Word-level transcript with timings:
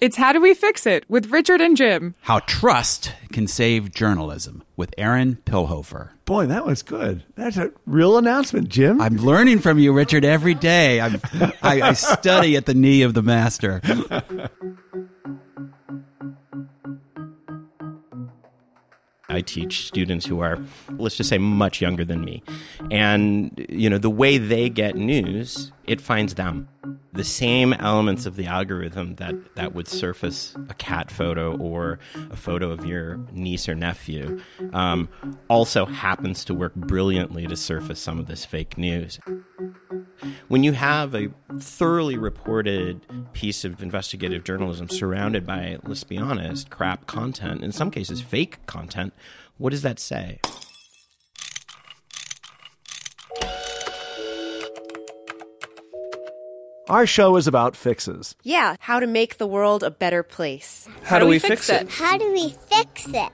It's 0.00 0.16
How 0.16 0.32
Do 0.32 0.40
We 0.40 0.54
Fix 0.54 0.86
It 0.86 1.04
with 1.10 1.30
Richard 1.30 1.60
and 1.60 1.76
Jim. 1.76 2.14
How 2.22 2.38
Trust 2.38 3.12
Can 3.32 3.46
Save 3.46 3.92
Journalism 3.92 4.62
with 4.74 4.94
Aaron 4.96 5.36
Pilhofer. 5.44 6.12
Boy, 6.24 6.46
that 6.46 6.64
was 6.64 6.82
good. 6.82 7.22
That's 7.34 7.58
a 7.58 7.70
real 7.84 8.16
announcement, 8.16 8.70
Jim. 8.70 8.98
I'm 8.98 9.16
learning 9.16 9.58
from 9.58 9.78
you, 9.78 9.92
Richard, 9.92 10.24
every 10.24 10.54
day. 10.54 11.02
I'm, 11.02 11.20
I, 11.62 11.82
I 11.82 11.92
study 11.92 12.56
at 12.56 12.64
the 12.64 12.72
knee 12.72 13.02
of 13.02 13.12
the 13.12 13.20
master. 13.20 13.82
I 19.28 19.42
teach 19.42 19.86
students 19.86 20.24
who 20.24 20.40
are, 20.40 20.58
let's 20.96 21.16
just 21.16 21.28
say, 21.28 21.36
much 21.36 21.82
younger 21.82 22.06
than 22.06 22.24
me. 22.24 22.42
And, 22.90 23.66
you 23.68 23.90
know, 23.90 23.98
the 23.98 24.10
way 24.10 24.38
they 24.38 24.70
get 24.70 24.96
news, 24.96 25.72
it 25.90 26.00
finds 26.00 26.36
them. 26.36 26.68
The 27.14 27.24
same 27.24 27.72
elements 27.72 28.24
of 28.24 28.36
the 28.36 28.46
algorithm 28.46 29.16
that, 29.16 29.34
that 29.56 29.74
would 29.74 29.88
surface 29.88 30.54
a 30.68 30.74
cat 30.74 31.10
photo 31.10 31.56
or 31.56 31.98
a 32.30 32.36
photo 32.36 32.70
of 32.70 32.86
your 32.86 33.18
niece 33.32 33.68
or 33.68 33.74
nephew 33.74 34.40
um, 34.72 35.08
also 35.48 35.86
happens 35.86 36.44
to 36.44 36.54
work 36.54 36.76
brilliantly 36.76 37.48
to 37.48 37.56
surface 37.56 37.98
some 37.98 38.20
of 38.20 38.26
this 38.26 38.44
fake 38.44 38.78
news. 38.78 39.18
When 40.46 40.62
you 40.62 40.74
have 40.74 41.12
a 41.12 41.30
thoroughly 41.58 42.16
reported 42.16 43.04
piece 43.32 43.64
of 43.64 43.82
investigative 43.82 44.44
journalism 44.44 44.88
surrounded 44.88 45.44
by, 45.44 45.78
let's 45.82 46.04
be 46.04 46.18
honest, 46.18 46.70
crap 46.70 47.08
content, 47.08 47.64
in 47.64 47.72
some 47.72 47.90
cases 47.90 48.20
fake 48.20 48.64
content, 48.66 49.12
what 49.58 49.70
does 49.70 49.82
that 49.82 49.98
say? 49.98 50.38
Our 56.90 57.06
show 57.06 57.36
is 57.36 57.46
about 57.46 57.76
fixes. 57.76 58.34
Yeah, 58.42 58.74
how 58.80 58.98
to 58.98 59.06
make 59.06 59.38
the 59.38 59.46
world 59.46 59.84
a 59.84 59.92
better 59.92 60.24
place. 60.24 60.88
How, 61.04 61.20
do 61.20 61.26
we 61.28 61.38
fix 61.38 61.68
it? 61.68 61.88
How 61.88 62.18
do 62.18 62.32
we 62.32 62.50
fix 62.50 63.06
it? 63.06 63.30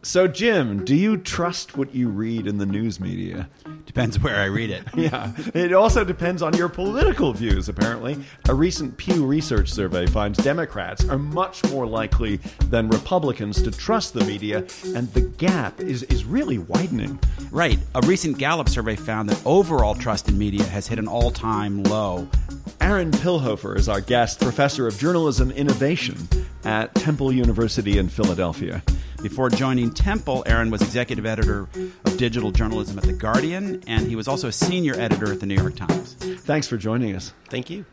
So, 0.00 0.26
Jim, 0.26 0.86
do 0.86 0.96
you 0.96 1.18
trust 1.18 1.76
what 1.76 1.94
you 1.94 2.08
read 2.08 2.46
in 2.46 2.56
the 2.56 2.64
news 2.64 2.98
media? 2.98 3.50
Depends 3.94 4.18
where 4.18 4.34
I 4.40 4.46
read 4.46 4.70
it. 4.70 4.82
Yeah. 5.04 5.32
It 5.54 5.72
also 5.74 6.02
depends 6.02 6.40
on 6.40 6.56
your 6.56 6.68
political 6.68 7.32
views, 7.32 7.68
apparently. 7.68 8.16
A 8.48 8.54
recent 8.54 8.96
Pew 8.96 9.24
Research 9.26 9.70
survey 9.70 10.06
finds 10.06 10.38
Democrats 10.38 11.06
are 11.08 11.18
much 11.18 11.62
more 11.70 11.86
likely 11.86 12.38
than 12.70 12.88
Republicans 12.88 13.60
to 13.62 13.70
trust 13.70 14.14
the 14.14 14.24
media, 14.24 14.66
and 14.96 15.12
the 15.12 15.20
gap 15.36 15.80
is, 15.80 16.04
is 16.04 16.24
really 16.24 16.58
widening. 16.58 17.20
Right. 17.50 17.78
A 17.94 18.00
recent 18.00 18.38
Gallup 18.38 18.68
survey 18.68 18.96
found 18.96 19.28
that 19.28 19.40
overall 19.46 19.94
trust 19.94 20.28
in 20.28 20.38
media 20.38 20.64
has 20.64 20.86
hit 20.86 20.98
an 20.98 21.06
all 21.06 21.30
time 21.30 21.82
low. 21.84 22.26
Aaron 22.80 23.12
Pilhofer 23.12 23.76
is 23.76 23.88
our 23.88 24.00
guest, 24.00 24.40
professor 24.40 24.86
of 24.88 24.98
journalism 24.98 25.50
innovation 25.50 26.16
at 26.64 26.94
Temple 26.94 27.30
University 27.30 27.98
in 27.98 28.08
Philadelphia. 28.08 28.82
Before 29.24 29.48
joining 29.48 29.90
Temple, 29.90 30.42
Aaron 30.44 30.70
was 30.70 30.82
executive 30.82 31.24
editor 31.24 31.60
of 32.04 32.16
digital 32.18 32.50
journalism 32.50 32.98
at 32.98 33.04
The 33.04 33.14
Guardian, 33.14 33.82
and 33.86 34.06
he 34.06 34.16
was 34.16 34.28
also 34.28 34.48
a 34.48 34.52
senior 34.52 34.92
editor 35.00 35.32
at 35.32 35.40
The 35.40 35.46
New 35.46 35.54
York 35.54 35.76
Times. 35.76 36.12
Thanks 36.12 36.68
for 36.68 36.76
joining 36.76 37.16
us. 37.16 37.32
Thank 37.48 37.70
you. 37.70 37.86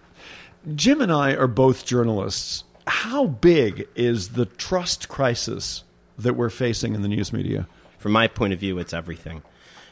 Jim 0.76 1.00
and 1.00 1.10
I 1.10 1.34
are 1.36 1.48
both 1.48 1.86
journalists. 1.86 2.66
How 2.86 3.28
big 3.28 3.88
is 3.96 4.32
the 4.32 4.46
trust 4.46 5.08
crisis 5.08 5.86
that 6.18 6.34
we're 6.34 6.50
facing 6.50 6.96
in 6.96 7.02
the 7.02 7.08
news 7.08 7.32
media? 7.32 7.66
From 7.98 8.12
my 8.12 8.28
point 8.28 8.52
of 8.52 8.60
view, 8.60 8.78
it's 8.78 8.92
everything. 8.92 9.42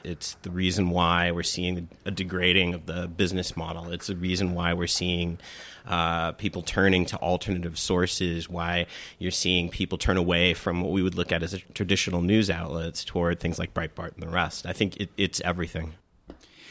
It's 0.03 0.35
the 0.41 0.51
reason 0.51 0.89
why 0.89 1.31
we're 1.31 1.43
seeing 1.43 1.89
a 2.05 2.11
degrading 2.11 2.73
of 2.73 2.85
the 2.85 3.07
business 3.07 3.55
model. 3.57 3.91
It's 3.91 4.07
the 4.07 4.15
reason 4.15 4.53
why 4.53 4.73
we're 4.73 4.87
seeing 4.87 5.39
uh, 5.87 6.33
people 6.33 6.61
turning 6.61 7.05
to 7.07 7.17
alternative 7.17 7.77
sources, 7.77 8.49
why 8.49 8.87
you're 9.17 9.31
seeing 9.31 9.69
people 9.69 9.97
turn 9.97 10.17
away 10.17 10.53
from 10.53 10.81
what 10.81 10.91
we 10.91 11.01
would 11.01 11.15
look 11.15 11.31
at 11.31 11.43
as 11.43 11.59
traditional 11.73 12.21
news 12.21 12.49
outlets 12.49 13.03
toward 13.03 13.39
things 13.39 13.59
like 13.59 13.73
Breitbart 13.73 14.13
and 14.13 14.23
the 14.23 14.29
rest. 14.29 14.65
I 14.65 14.73
think 14.73 14.97
it, 14.97 15.09
it's 15.17 15.41
everything. 15.41 15.93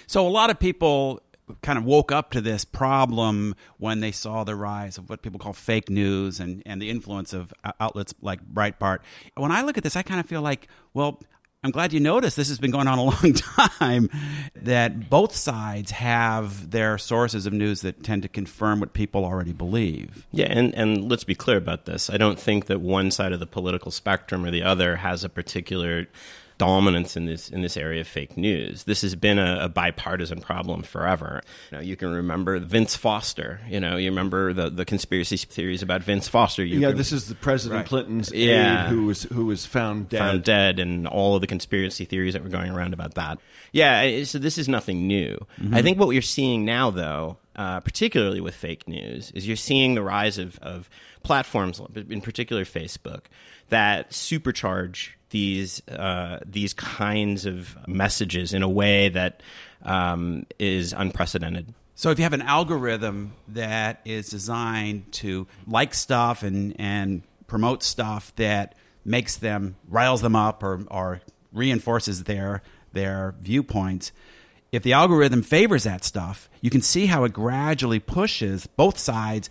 So 0.06 0.26
a 0.26 0.30
lot 0.30 0.50
of 0.50 0.58
people 0.58 1.22
kind 1.62 1.78
of 1.78 1.84
woke 1.84 2.12
up 2.12 2.30
to 2.30 2.40
this 2.40 2.64
problem 2.64 3.54
when 3.78 4.00
they 4.00 4.12
saw 4.12 4.44
the 4.44 4.54
rise 4.54 4.98
of 4.98 5.08
what 5.08 5.22
people 5.22 5.38
call 5.38 5.52
fake 5.52 5.88
news 5.88 6.40
and, 6.40 6.62
and 6.66 6.80
the 6.80 6.90
influence 6.90 7.32
of 7.32 7.52
outlets 7.80 8.14
like 8.20 8.44
Breitbart. 8.46 8.98
When 9.34 9.52
I 9.52 9.62
look 9.62 9.78
at 9.78 9.84
this, 9.84 9.96
I 9.96 10.02
kind 10.02 10.20
of 10.20 10.26
feel 10.26 10.42
like, 10.42 10.68
well, 10.94 11.20
I'm 11.64 11.72
glad 11.72 11.92
you 11.92 11.98
noticed 11.98 12.36
this 12.36 12.48
has 12.48 12.58
been 12.60 12.70
going 12.70 12.86
on 12.86 12.98
a 12.98 13.02
long 13.04 13.32
time 13.32 14.10
that 14.54 15.10
both 15.10 15.34
sides 15.34 15.90
have 15.90 16.70
their 16.70 16.98
sources 16.98 17.46
of 17.46 17.52
news 17.52 17.80
that 17.80 18.04
tend 18.04 18.22
to 18.22 18.28
confirm 18.28 18.78
what 18.78 18.92
people 18.92 19.24
already 19.24 19.52
believe. 19.52 20.26
Yeah, 20.30 20.46
and, 20.46 20.72
and 20.74 21.10
let's 21.10 21.24
be 21.24 21.34
clear 21.34 21.56
about 21.56 21.84
this. 21.84 22.10
I 22.10 22.16
don't 22.16 22.38
think 22.38 22.66
that 22.66 22.80
one 22.80 23.10
side 23.10 23.32
of 23.32 23.40
the 23.40 23.46
political 23.46 23.90
spectrum 23.90 24.44
or 24.44 24.52
the 24.52 24.62
other 24.62 24.96
has 24.96 25.24
a 25.24 25.28
particular 25.28 26.06
dominance 26.58 27.16
in 27.16 27.26
this 27.26 27.48
in 27.48 27.62
this 27.62 27.76
area 27.76 28.00
of 28.00 28.08
fake 28.08 28.36
news. 28.36 28.84
This 28.84 29.02
has 29.02 29.14
been 29.14 29.38
a, 29.38 29.58
a 29.62 29.68
bipartisan 29.68 30.40
problem 30.40 30.82
forever. 30.82 31.40
You, 31.70 31.76
know, 31.78 31.82
you 31.82 31.96
can 31.96 32.12
remember 32.12 32.58
Vince 32.58 32.96
Foster. 32.96 33.60
You 33.68 33.80
know, 33.80 33.96
you 33.96 34.10
remember 34.10 34.52
the, 34.52 34.68
the 34.68 34.84
conspiracy 34.84 35.36
theories 35.36 35.82
about 35.82 36.02
Vince 36.02 36.28
Foster. 36.28 36.64
You 36.64 36.80
yeah, 36.80 36.88
can, 36.88 36.96
this 36.96 37.12
is 37.12 37.28
the 37.28 37.34
President 37.34 37.78
Right. 37.78 37.86
Clinton's 37.86 38.32
Yeah. 38.32 38.86
aide 38.86 38.90
who 38.90 39.06
was 39.06 39.22
who 39.22 39.46
was 39.46 39.64
found 39.64 40.08
dead. 40.08 40.18
found 40.18 40.44
dead 40.44 40.78
and 40.80 41.06
all 41.06 41.36
of 41.36 41.40
the 41.40 41.46
conspiracy 41.46 42.04
theories 42.04 42.34
that 42.34 42.42
were 42.42 42.48
going 42.50 42.70
around 42.70 42.92
about 42.92 43.14
that. 43.14 43.38
Yeah, 43.72 44.24
so 44.24 44.38
this 44.38 44.58
is 44.58 44.68
nothing 44.68 45.06
new. 45.06 45.46
Mm-hmm. 45.60 45.74
I 45.74 45.82
think 45.82 45.98
what 45.98 46.08
we're 46.08 46.22
seeing 46.22 46.64
now, 46.64 46.90
though, 46.90 47.36
uh, 47.58 47.80
particularly 47.80 48.40
with 48.40 48.54
fake 48.54 48.86
news, 48.86 49.32
is 49.32 49.46
you're 49.46 49.56
seeing 49.56 49.96
the 49.96 50.02
rise 50.02 50.38
of, 50.38 50.60
of 50.60 50.88
platforms, 51.24 51.82
in 52.08 52.20
particular 52.20 52.64
Facebook, 52.64 53.22
that 53.68 54.10
supercharge 54.12 55.10
these 55.30 55.82
uh, 55.88 56.38
these 56.46 56.72
kinds 56.72 57.44
of 57.44 57.76
messages 57.86 58.54
in 58.54 58.62
a 58.62 58.68
way 58.68 59.08
that 59.08 59.42
um, 59.82 60.46
is 60.60 60.92
unprecedented. 60.92 61.74
So 61.96 62.10
if 62.10 62.18
you 62.18 62.22
have 62.22 62.32
an 62.32 62.42
algorithm 62.42 63.32
that 63.48 64.00
is 64.04 64.28
designed 64.30 65.10
to 65.14 65.48
like 65.66 65.94
stuff 65.94 66.44
and, 66.44 66.76
and 66.78 67.22
promote 67.48 67.82
stuff 67.82 68.32
that 68.36 68.76
makes 69.04 69.36
them 69.36 69.74
riles 69.88 70.22
them 70.22 70.36
up 70.36 70.62
or, 70.62 70.84
or 70.92 71.22
reinforces 71.52 72.22
their 72.24 72.62
their 72.92 73.34
viewpoints, 73.40 74.12
if 74.72 74.82
the 74.82 74.92
algorithm 74.92 75.42
favors 75.42 75.84
that 75.84 76.04
stuff, 76.04 76.48
you 76.60 76.70
can 76.70 76.82
see 76.82 77.06
how 77.06 77.24
it 77.24 77.32
gradually 77.32 78.00
pushes 78.00 78.66
both 78.66 78.98
sides 78.98 79.48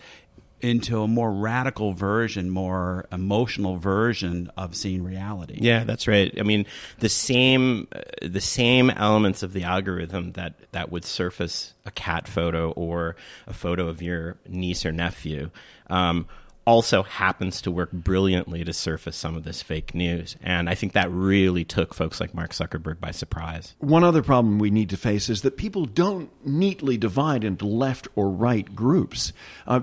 into 0.59 1.03
a 1.03 1.07
more 1.07 1.31
radical 1.31 1.93
version, 1.93 2.49
more 2.49 3.07
emotional 3.11 3.77
version 3.77 4.51
of 4.57 4.75
seeing 4.75 5.03
reality. 5.03 5.57
Yeah, 5.61 5.83
that's 5.83 6.07
right. 6.07 6.33
I 6.39 6.43
mean, 6.43 6.65
the 6.99 7.09
same 7.09 7.87
uh, 7.91 8.01
the 8.23 8.41
same 8.41 8.89
elements 8.89 9.43
of 9.43 9.53
the 9.53 9.63
algorithm 9.63 10.31
that 10.33 10.55
that 10.71 10.91
would 10.91 11.05
surface 11.05 11.73
a 11.85 11.91
cat 11.91 12.27
photo 12.27 12.71
or 12.71 13.15
a 13.45 13.53
photo 13.53 13.87
of 13.87 14.01
your 14.01 14.37
niece 14.47 14.85
or 14.85 14.91
nephew 14.91 15.51
um, 15.89 16.27
also 16.67 17.01
happens 17.01 17.61
to 17.61 17.71
work 17.71 17.93
brilliantly 17.93 18.65
to 18.65 18.73
surface 18.73 19.15
some 19.15 19.37
of 19.37 19.45
this 19.45 19.61
fake 19.61 19.95
news. 19.95 20.35
And 20.43 20.69
I 20.69 20.75
think 20.75 20.91
that 20.93 21.09
really 21.09 21.63
took 21.63 21.93
folks 21.93 22.19
like 22.19 22.33
Mark 22.33 22.51
Zuckerberg 22.51 22.99
by 22.99 23.11
surprise. 23.11 23.73
One 23.79 24.03
other 24.03 24.21
problem 24.21 24.59
we 24.59 24.69
need 24.69 24.89
to 24.89 24.97
face 24.97 25.29
is 25.29 25.43
that 25.43 25.55
people 25.55 25.85
don't 25.85 26.29
neatly 26.45 26.97
divide 26.97 27.45
into 27.45 27.65
left 27.65 28.09
or 28.15 28.29
right 28.29 28.75
groups. 28.75 29.31
Uh, 29.65 29.79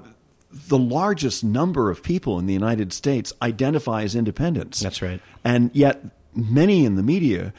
the 0.52 0.78
largest 0.78 1.42
number 1.42 1.90
of 1.90 2.02
people 2.02 2.38
in 2.38 2.44
the 2.44 2.52
United 2.52 2.92
States 2.92 3.32
identify 3.40 4.02
as 4.02 4.14
independents. 4.14 4.78
That's 4.80 5.00
right. 5.00 5.22
And 5.42 5.70
yet, 5.72 6.04
many 6.34 6.84
in 6.84 6.96
the 6.96 7.02
media 7.02 7.54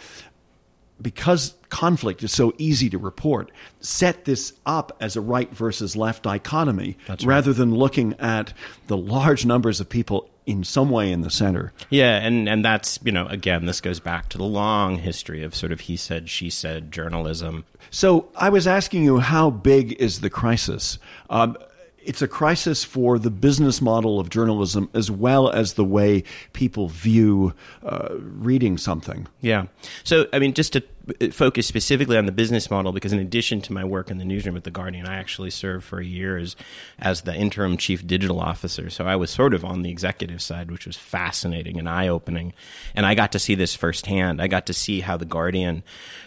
because 1.01 1.55
conflict 1.69 2.23
is 2.23 2.31
so 2.31 2.53
easy 2.57 2.89
to 2.89 2.97
report, 2.97 3.51
set 3.79 4.25
this 4.25 4.53
up 4.65 4.95
as 4.99 5.15
a 5.15 5.21
right 5.21 5.51
versus 5.51 5.95
left 5.95 6.23
dichotomy 6.23 6.97
rather 7.23 7.53
than 7.53 7.75
looking 7.75 8.13
at 8.19 8.53
the 8.87 8.97
large 8.97 9.45
numbers 9.45 9.79
of 9.79 9.89
people 9.89 10.29
in 10.45 10.63
some 10.63 10.89
way 10.89 11.11
in 11.11 11.21
the 11.21 11.29
center. 11.29 11.73
Yeah, 11.89 12.17
and, 12.17 12.47
and 12.47 12.63
that's, 12.63 12.99
you 13.03 13.11
know, 13.11 13.25
again, 13.27 13.65
this 13.65 13.81
goes 13.81 13.99
back 13.99 14.29
to 14.29 14.37
the 14.37 14.43
long 14.43 14.99
history 14.99 15.43
of 15.43 15.55
sort 15.55 15.71
of 15.71 15.81
he 15.81 15.97
said, 15.97 16.29
she 16.29 16.49
said 16.49 16.91
journalism. 16.91 17.65
So 17.89 18.29
I 18.35 18.49
was 18.49 18.67
asking 18.67 19.03
you, 19.03 19.19
how 19.19 19.49
big 19.49 19.93
is 19.93 20.21
the 20.21 20.29
crisis? 20.29 20.99
Um, 21.29 21.57
it's 22.05 22.21
a 22.21 22.27
crisis 22.27 22.83
for 22.83 23.19
the 23.19 23.31
business 23.31 23.81
model 23.81 24.19
of 24.19 24.29
journalism 24.29 24.89
as 24.93 25.09
well 25.11 25.49
as 25.49 25.73
the 25.73 25.85
way 25.85 26.23
people 26.53 26.87
view 26.87 27.53
uh, 27.83 28.09
reading 28.19 28.77
something. 28.77 29.27
Yeah. 29.41 29.65
So, 30.03 30.27
I 30.31 30.39
mean, 30.39 30.53
just 30.53 30.73
to 30.73 30.83
focus 31.31 31.67
specifically 31.67 32.17
on 32.17 32.25
the 32.25 32.31
business 32.31 32.69
model, 32.69 32.91
because 32.91 33.13
in 33.13 33.19
addition 33.19 33.61
to 33.61 33.73
my 33.73 33.83
work 33.83 34.09
in 34.09 34.17
the 34.17 34.25
newsroom 34.25 34.55
at 34.55 34.63
The 34.63 34.71
Guardian, 34.71 35.05
I 35.05 35.15
actually 35.15 35.49
served 35.49 35.83
for 35.83 35.99
a 35.99 36.05
year 36.05 36.37
as, 36.37 36.55
as 36.99 37.21
the 37.21 37.35
interim 37.35 37.77
chief 37.77 38.05
digital 38.05 38.39
officer. 38.39 38.89
So 38.89 39.05
I 39.05 39.15
was 39.15 39.29
sort 39.29 39.53
of 39.53 39.63
on 39.63 39.81
the 39.81 39.89
executive 39.89 40.41
side, 40.41 40.71
which 40.71 40.85
was 40.85 40.97
fascinating 40.97 41.77
and 41.77 41.87
eye 41.87 42.07
opening. 42.07 42.53
And 42.95 43.05
I 43.05 43.15
got 43.15 43.31
to 43.33 43.39
see 43.39 43.55
this 43.55 43.75
firsthand. 43.75 44.41
I 44.41 44.47
got 44.47 44.65
to 44.67 44.73
see 44.73 45.01
how 45.01 45.17
The 45.17 45.25
Guardian, 45.25 45.83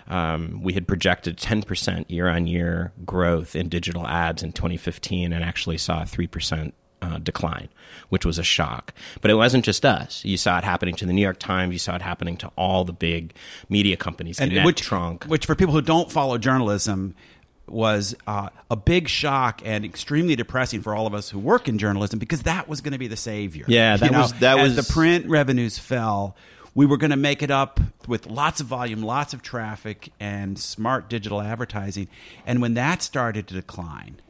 um, 0.06 0.62
we 0.62 0.72
had 0.72 0.86
projected 0.86 1.38
10% 1.38 2.04
year 2.08 2.28
on 2.28 2.46
year 2.46 2.92
growth 3.04 3.56
in 3.56 3.68
digital 3.68 4.06
ads 4.06 4.42
in 4.42 4.52
2015 4.52 5.32
and 5.32 5.44
actually 5.44 5.78
saw 5.78 6.02
3% 6.02 6.72
uh, 7.02 7.18
decline, 7.18 7.68
which 8.08 8.24
was 8.26 8.38
a 8.38 8.42
shock. 8.42 8.92
But 9.20 9.30
it 9.30 9.34
wasn't 9.34 9.64
just 9.64 9.84
us. 9.84 10.24
You 10.24 10.36
saw 10.36 10.58
it 10.58 10.64
happening 10.64 10.94
to 10.96 11.06
the 11.06 11.12
New 11.12 11.22
York 11.22 11.38
Times. 11.38 11.72
You 11.72 11.78
saw 11.78 11.94
it 11.96 12.02
happening 12.02 12.36
to 12.38 12.50
all 12.56 12.84
the 12.84 12.92
big 12.92 13.34
media 13.68 13.96
companies. 13.96 14.40
and 14.40 14.50
Gannett, 14.50 14.66
which, 14.66 14.82
Tronc. 14.82 15.24
which 15.24 15.46
for 15.46 15.54
people 15.54 15.74
who 15.74 15.82
don't 15.82 16.10
follow 16.10 16.38
journalism 16.38 17.14
was 17.66 18.14
uh, 18.26 18.48
a 18.70 18.76
big 18.76 19.08
shock 19.08 19.60
and 19.64 19.84
extremely 19.84 20.34
depressing 20.34 20.80
for 20.80 20.94
all 20.96 21.06
of 21.06 21.12
us 21.12 21.28
who 21.30 21.38
work 21.38 21.68
in 21.68 21.76
journalism 21.78 22.18
because 22.18 22.44
that 22.44 22.66
was 22.66 22.80
going 22.80 22.92
to 22.92 22.98
be 22.98 23.08
the 23.08 23.16
savior. 23.16 23.64
Yeah, 23.68 23.96
that 23.98 24.06
You 24.06 24.12
know, 24.12 24.22
was- 24.22 24.32
that 24.34 24.58
as 24.58 24.76
was- 24.76 24.86
the 24.88 24.92
print 24.92 25.26
revenues 25.26 25.78
fell. 25.78 26.34
We 26.74 26.86
were 26.86 26.96
going 26.96 27.10
to 27.10 27.16
make 27.16 27.42
it 27.42 27.50
up 27.50 27.80
with 28.06 28.26
lots 28.26 28.60
of 28.60 28.68
volume, 28.68 29.02
lots 29.02 29.34
of 29.34 29.42
traffic, 29.42 30.10
and 30.20 30.56
smart 30.58 31.10
digital 31.10 31.40
advertising. 31.42 32.06
And 32.46 32.62
when 32.62 32.74
that 32.74 33.02
started 33.02 33.48
to 33.48 33.54
decline, 33.54 34.20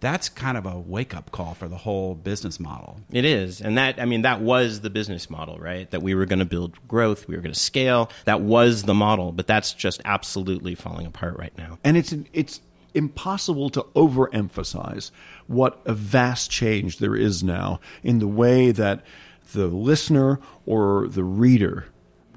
that's 0.00 0.28
kind 0.28 0.56
of 0.56 0.66
a 0.66 0.78
wake 0.78 1.14
up 1.14 1.30
call 1.30 1.54
for 1.54 1.68
the 1.68 1.76
whole 1.76 2.14
business 2.14 2.58
model. 2.58 3.00
It 3.12 3.24
is. 3.24 3.60
And 3.60 3.76
that, 3.78 4.00
I 4.00 4.06
mean, 4.06 4.22
that 4.22 4.40
was 4.40 4.80
the 4.80 4.90
business 4.90 5.28
model, 5.28 5.58
right? 5.58 5.90
That 5.90 6.02
we 6.02 6.14
were 6.14 6.26
going 6.26 6.38
to 6.38 6.44
build 6.44 6.76
growth, 6.88 7.28
we 7.28 7.36
were 7.36 7.42
going 7.42 7.54
to 7.54 7.60
scale. 7.60 8.10
That 8.24 8.40
was 8.40 8.84
the 8.84 8.94
model, 8.94 9.32
but 9.32 9.46
that's 9.46 9.72
just 9.72 10.00
absolutely 10.04 10.74
falling 10.74 11.06
apart 11.06 11.36
right 11.38 11.56
now. 11.56 11.78
And 11.84 11.96
it's 11.96 12.14
it's 12.32 12.60
impossible 12.94 13.70
to 13.70 13.82
overemphasize 13.94 15.10
what 15.46 15.80
a 15.84 15.92
vast 15.92 16.50
change 16.50 16.98
there 16.98 17.14
is 17.14 17.42
now 17.42 17.78
in 18.02 18.18
the 18.18 18.26
way 18.26 18.72
that 18.72 19.04
the 19.52 19.66
listener 19.66 20.40
or 20.66 21.08
the 21.08 21.24
reader 21.24 21.86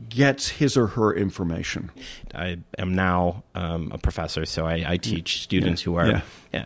gets 0.10 0.48
his 0.50 0.76
or 0.78 0.88
her 0.88 1.14
information. 1.14 1.92
I 2.34 2.58
am 2.78 2.94
now 2.96 3.44
um, 3.56 3.92
a 3.92 3.98
professor, 3.98 4.46
so 4.46 4.66
I, 4.66 4.84
I 4.88 4.98
teach 4.98 5.42
students 5.44 5.82
Yeah. 5.82 5.86
who 5.86 5.96
are, 5.98 6.08
Yeah. 6.08 6.22
yeah, 6.54 6.66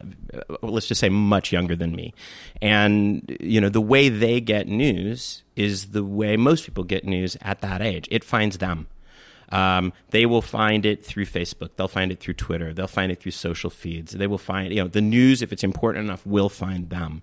uh, 0.50 0.56
let's 0.62 0.88
just 0.88 1.00
say, 1.02 1.10
much 1.10 1.52
younger 1.52 1.76
than 1.76 1.96
me. 1.96 2.14
And, 2.62 3.36
you 3.40 3.60
know, 3.62 3.70
the 3.70 3.82
way 3.82 4.10
they 4.10 4.42
get 4.42 4.68
news 4.68 5.44
is 5.56 5.88
the 5.92 6.04
way 6.04 6.38
most 6.38 6.66
people 6.66 6.84
get 6.84 7.06
news 7.06 7.38
at 7.42 7.62
that 7.62 7.82
age. 7.82 8.08
It 8.12 8.24
finds 8.24 8.58
them. 8.58 8.88
Um, 9.50 9.94
they 10.10 10.26
will 10.26 10.42
find 10.42 10.86
it 10.86 11.06
through 11.06 11.26
Facebook. 11.26 11.70
They'll 11.78 11.88
find 11.88 12.12
it 12.12 12.20
through 12.20 12.34
Twitter. 12.34 12.74
They'll 12.74 12.88
find 12.88 13.12
it 13.12 13.22
through 13.22 13.32
social 13.32 13.70
feeds. 13.70 14.12
They 14.12 14.28
will 14.28 14.38
find, 14.38 14.74
you 14.74 14.82
know, 14.82 14.90
the 14.90 15.02
news, 15.02 15.42
if 15.42 15.54
it's 15.54 15.64
important 15.64 16.04
enough, 16.06 16.26
will 16.26 16.50
find 16.50 16.90
them, 16.90 17.22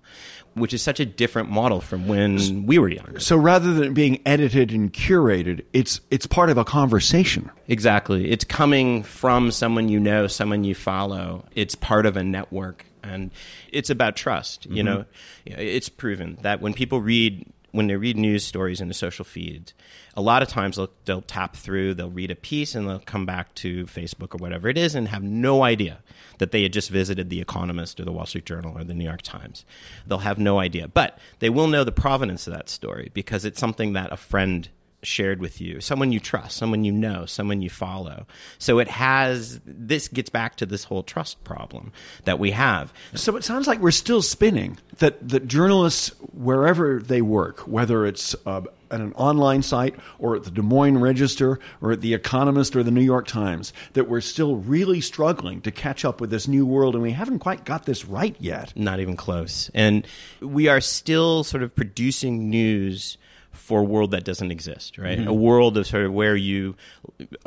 which 0.55 0.73
is 0.73 0.81
such 0.81 0.99
a 0.99 1.05
different 1.05 1.51
model 1.51 1.81
from 1.81 2.07
when 2.07 2.65
we 2.65 2.79
were 2.79 2.89
younger. 2.89 3.19
So 3.19 3.37
rather 3.37 3.73
than 3.73 3.93
being 3.93 4.21
edited 4.25 4.71
and 4.71 4.91
curated, 4.91 5.63
it's 5.71 6.01
it's 6.09 6.25
part 6.25 6.49
of 6.49 6.57
a 6.57 6.65
conversation. 6.65 7.51
Exactly. 7.67 8.31
It's 8.31 8.43
coming 8.43 9.03
from 9.03 9.51
someone 9.51 9.89
you 9.89 9.99
know, 9.99 10.25
someone 10.27 10.63
you 10.63 10.73
follow. 10.73 11.45
It's 11.53 11.75
part 11.75 12.05
of 12.07 12.17
a 12.17 12.23
network 12.23 12.85
and 13.03 13.29
it's 13.71 13.91
about 13.91 14.15
trust. 14.15 14.65
You 14.65 14.81
Mhm. 14.81 14.85
know, 14.85 15.05
it's 15.45 15.89
proven 15.89 16.39
that 16.41 16.59
when 16.59 16.73
people 16.73 17.01
read 17.01 17.45
when 17.75 17.87
they 17.87 17.95
read 17.95 18.17
news 18.17 18.45
stories 18.45 18.79
in 18.79 18.87
the 18.87 18.93
social 18.93 19.25
feeds, 19.25 19.73
a 20.15 20.21
lot 20.21 20.41
of 20.41 20.47
times 20.47 20.77
they'll, 20.77 20.89
they'll 21.03 21.21
tap 21.21 21.55
through, 21.55 21.93
they'll 21.93 22.09
read 22.09 22.31
a 22.31 22.35
piece, 22.35 22.73
and 22.73 22.87
they'll 22.87 22.99
come 22.99 23.25
back 23.25 23.53
to 23.55 23.85
Facebook 23.85 24.33
or 24.33 24.37
whatever 24.37 24.69
it 24.69 24.77
is 24.77 24.95
and 24.95 25.09
have 25.09 25.23
no 25.23 25.63
idea 25.63 25.99
that 26.37 26.51
they 26.51 26.63
had 26.63 26.73
just 26.73 26.89
visited 26.89 27.29
The 27.29 27.41
Economist 27.41 27.99
or 27.99 28.05
The 28.05 28.11
Wall 28.11 28.25
Street 28.25 28.45
Journal 28.45 28.77
or 28.77 28.83
The 28.83 28.93
New 28.93 29.03
York 29.03 29.21
Times. 29.21 29.65
They'll 30.07 30.19
have 30.19 30.39
no 30.39 30.59
idea. 30.59 30.87
But 30.87 31.19
they 31.39 31.49
will 31.49 31.67
know 31.67 31.83
the 31.83 31.91
provenance 31.91 32.47
of 32.47 32.53
that 32.53 32.69
story 32.69 33.11
because 33.13 33.45
it's 33.45 33.59
something 33.59 33.93
that 33.93 34.13
a 34.13 34.17
friend 34.17 34.69
shared 35.05 35.39
with 35.39 35.61
you, 35.61 35.79
someone 35.81 36.11
you 36.11 36.19
trust, 36.19 36.57
someone 36.57 36.83
you 36.83 36.91
know, 36.91 37.25
someone 37.25 37.61
you 37.61 37.69
follow. 37.69 38.25
So 38.57 38.79
it 38.79 38.87
has, 38.87 39.59
this 39.65 40.07
gets 40.07 40.29
back 40.29 40.55
to 40.57 40.65
this 40.65 40.83
whole 40.83 41.03
trust 41.03 41.43
problem 41.43 41.91
that 42.25 42.39
we 42.39 42.51
have. 42.51 42.93
So 43.13 43.35
it 43.35 43.43
sounds 43.43 43.67
like 43.67 43.79
we're 43.79 43.91
still 43.91 44.21
spinning 44.21 44.77
that 44.97 45.27
that 45.29 45.47
journalists 45.47 46.09
wherever 46.33 46.99
they 46.99 47.21
work, 47.21 47.59
whether 47.67 48.05
it's 48.05 48.35
uh, 48.45 48.61
at 48.91 49.01
an 49.01 49.13
online 49.13 49.61
site 49.61 49.95
or 50.19 50.35
at 50.35 50.43
the 50.43 50.51
Des 50.51 50.61
Moines 50.61 50.99
Register 50.99 51.59
or 51.81 51.91
at 51.91 52.01
the 52.01 52.13
Economist 52.13 52.75
or 52.75 52.83
the 52.83 52.91
New 52.91 53.01
York 53.01 53.27
Times, 53.27 53.73
that 53.93 54.07
we're 54.07 54.21
still 54.21 54.57
really 54.57 55.01
struggling 55.01 55.61
to 55.61 55.71
catch 55.71 56.05
up 56.05 56.21
with 56.21 56.29
this 56.29 56.47
new 56.47 56.65
world, 56.65 56.93
and 56.95 57.03
we 57.03 57.11
haven't 57.11 57.39
quite 57.39 57.65
got 57.65 57.85
this 57.85 58.05
right 58.05 58.35
yet. 58.39 58.73
Not 58.75 58.99
even 58.99 59.15
close. 59.15 59.69
And 59.73 60.07
we 60.39 60.67
are 60.67 60.81
still 60.81 61.43
sort 61.43 61.63
of 61.63 61.75
producing 61.75 62.49
news 62.49 63.17
for 63.65 63.79
a 63.79 63.83
world 63.83 64.11
that 64.11 64.23
doesn't 64.23 64.51
exist, 64.51 64.99
right? 64.99 65.17
Mhm. 65.17 65.25
A 65.25 65.33
world 65.33 65.75
of 65.75 65.87
sort 65.87 66.05
of 66.05 66.13
where 66.13 66.35
you 66.35 66.75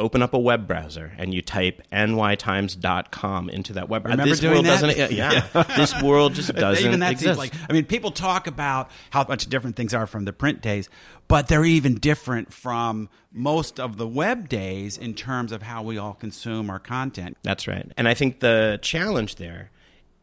open 0.01 0.21
up 0.21 0.35
a 0.35 0.39
web 0.39 0.67
browser 0.67 1.13
and 1.17 1.33
you 1.33 1.41
type 1.41 1.81
nytimes.com 1.93 3.49
into 3.51 3.73
that 3.75 3.89
web 3.89 4.03
browser. 4.03 4.25
This 4.25 4.41
doing 4.41 4.55
world 4.55 4.67
that? 4.67 4.81
doesn't 4.81 5.13
yeah. 5.13 5.47
this 5.77 6.03
world 6.03 6.35
just 6.35 6.53
doesn't 6.57 6.85
even 6.85 6.99
that 7.01 7.13
exist. 7.13 7.39
seems 7.39 7.39
like 7.39 7.53
I 7.71 7.73
mean, 7.73 7.85
people 7.85 8.11
talk 8.11 8.49
about 8.49 8.91
how 9.11 9.25
much 9.29 9.47
different 9.47 9.77
things 9.77 9.95
are 9.95 10.09
from 10.09 10.25
the 10.25 10.33
print 10.33 10.61
days, 10.61 10.89
but 11.29 11.47
they're 11.47 11.65
even 11.65 11.95
different 11.95 12.53
from 12.53 13.09
most 13.33 13.79
of 13.79 13.97
the 13.97 14.09
web 14.09 14.49
days 14.49 14.99
in 14.99 15.15
terms 15.15 15.53
of 15.53 15.63
how 15.63 15.85
we 15.85 15.99
all 15.99 16.15
consume 16.15 16.69
our 16.69 16.81
content. 16.81 17.37
That's 17.45 17.69
right. 17.69 17.89
And 17.97 18.09
I 18.09 18.15
think 18.15 18.41
the 18.41 18.81
challenge 18.83 19.37
there 19.37 19.71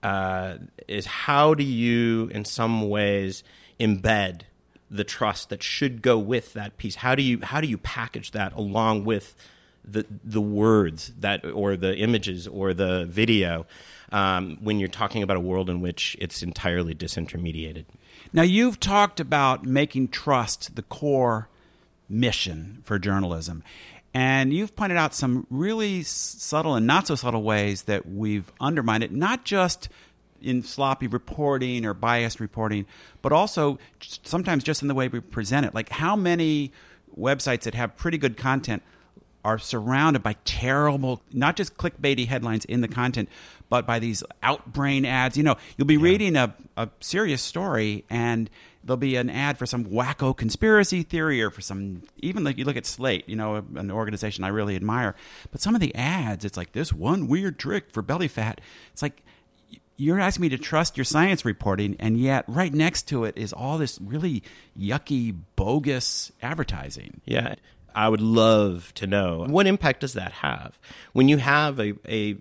uh, 0.04 0.58
is 0.90 1.06
how 1.06 1.54
do 1.54 1.64
you, 1.64 2.30
in 2.34 2.44
some 2.44 2.90
ways, 2.90 3.46
embed 3.80 4.42
the 4.90 5.04
trust 5.04 5.50
that 5.50 5.64
should 5.64 6.02
go 6.02 6.18
with 6.18 6.54
that 6.54 6.78
piece? 6.78 6.96
How 6.96 7.16
do 7.16 7.24
you 7.24 7.40
how 7.42 7.62
do 7.62 7.68
you 7.68 7.78
package 7.78 8.32
that 8.32 8.54
along 8.54 9.06
with 9.06 9.36
the 9.84 10.06
the 10.24 10.42
words 10.42 11.14
that 11.20 11.46
or 11.46 11.76
the 11.76 11.96
images 11.98 12.48
or 12.48 12.74
the 12.74 13.06
video 13.06 13.66
um, 14.12 14.58
when 14.62 14.80
you're 14.80 14.88
talking 14.88 15.24
about 15.24 15.38
a 15.38 15.42
world 15.42 15.70
in 15.70 15.82
which 15.82 16.16
it's 16.20 16.42
entirely 16.44 16.94
disintermediated? 16.96 17.86
Now, 18.34 18.44
you've 18.44 18.80
talked 18.80 19.20
about 19.20 19.66
making 19.66 20.10
trust 20.10 20.76
the 20.76 20.82
core 20.82 21.48
mission 22.10 22.82
for 22.84 23.00
journalism. 23.00 23.64
And 24.14 24.54
you've 24.54 24.76
pointed 24.76 24.98
out 24.98 25.14
some 25.14 25.46
really 25.50 26.04
subtle 26.04 26.76
and 26.76 26.88
not 26.88 27.08
so 27.08 27.16
subtle 27.16 27.44
ways 27.44 27.84
that 27.84 28.08
we've 28.08 28.50
undermined 28.62 29.04
it, 29.04 29.12
not 29.12 29.44
just 29.44 29.90
in 30.42 30.64
sloppy 30.64 31.08
reporting 31.08 31.86
or 31.86 31.94
biased 31.94 32.40
reporting, 32.40 32.86
but 33.22 33.32
also 33.32 33.80
sometimes 34.00 34.64
just 34.64 34.82
in 34.82 34.88
the 34.88 34.96
way 34.96 35.08
we 35.08 35.20
present 35.20 35.66
it. 35.66 35.74
Like, 35.74 35.90
how 35.90 36.16
many 36.16 36.72
websites 37.18 37.62
that 37.62 37.74
have 37.74 37.96
pretty 37.96 38.18
good 38.18 38.38
content 38.38 38.84
are 39.46 39.60
surrounded 39.60 40.24
by 40.24 40.36
terrible, 40.44 41.22
not 41.32 41.56
just 41.56 41.78
clickbaity 41.78 42.28
headlines 42.28 42.66
in 42.66 42.82
the 42.82 42.88
content, 42.88 43.30
but 43.70 43.86
by 43.86 44.00
these 44.00 44.24
outbrain 44.42 45.06
ads. 45.06 45.38
You 45.38 45.44
know, 45.44 45.56
you'll 45.78 45.86
be 45.86 45.98
reading 45.98 46.36
a, 46.36 46.56
a 46.76 46.90
serious 47.00 47.44
story 47.44 48.06
and 48.10 48.50
there'll 48.84 48.98
be 48.98 49.16
an 49.16 49.30
ad 49.30 49.60
for 49.60 49.68
some 49.68 49.86
wacko 49.86 50.36
conspiracy 50.36 51.04
theory 51.04 51.44
or 51.44 51.52
for 51.52 51.62
some, 51.62 52.02
even 52.18 52.44
like 52.44 52.58
you 52.58 52.66
look 52.66 52.76
at 52.76 52.88
Slate, 52.88 53.30
you 53.30 53.36
know, 53.36 53.64
an 53.76 53.92
organization 53.92 54.44
I 54.44 54.48
really 54.48 54.76
admire. 54.76 55.16
But 55.52 55.62
some 55.62 55.76
of 55.76 55.82
the 55.82 55.94
ads, 55.94 56.44
it's 56.44 56.58
like 56.58 56.72
this 56.72 56.92
one 56.92 57.28
weird 57.28 57.60
trick 57.60 57.92
for 57.92 58.02
belly 58.02 58.28
fat. 58.28 58.62
It's 58.94 59.04
like, 59.04 59.22
you're 59.98 60.20
asking 60.20 60.44
me 60.44 60.50
to 60.50 60.58
trust 60.58 60.98
your 60.98 61.06
science 61.06 61.46
reporting, 61.46 61.96
and 62.00 62.18
yet 62.18 62.46
right 62.48 62.74
next 62.74 63.04
to 63.10 63.24
it 63.24 63.38
is 63.38 63.54
all 63.54 63.78
this 63.78 64.00
really 64.02 64.44
yucky, 64.78 65.36
bogus 65.56 66.32
advertising. 66.42 67.22
Yeah. 67.26 67.56
I 67.96 68.10
would 68.10 68.22
love 68.22 68.94
to 68.96 69.08
know 69.08 69.46
what 69.48 69.68
impact 69.68 70.02
does 70.02 70.14
that 70.14 70.34
have 70.34 70.78
when 71.14 71.30
you 71.30 71.38
have 71.38 71.80
a, 71.80 71.94
a 72.08 72.36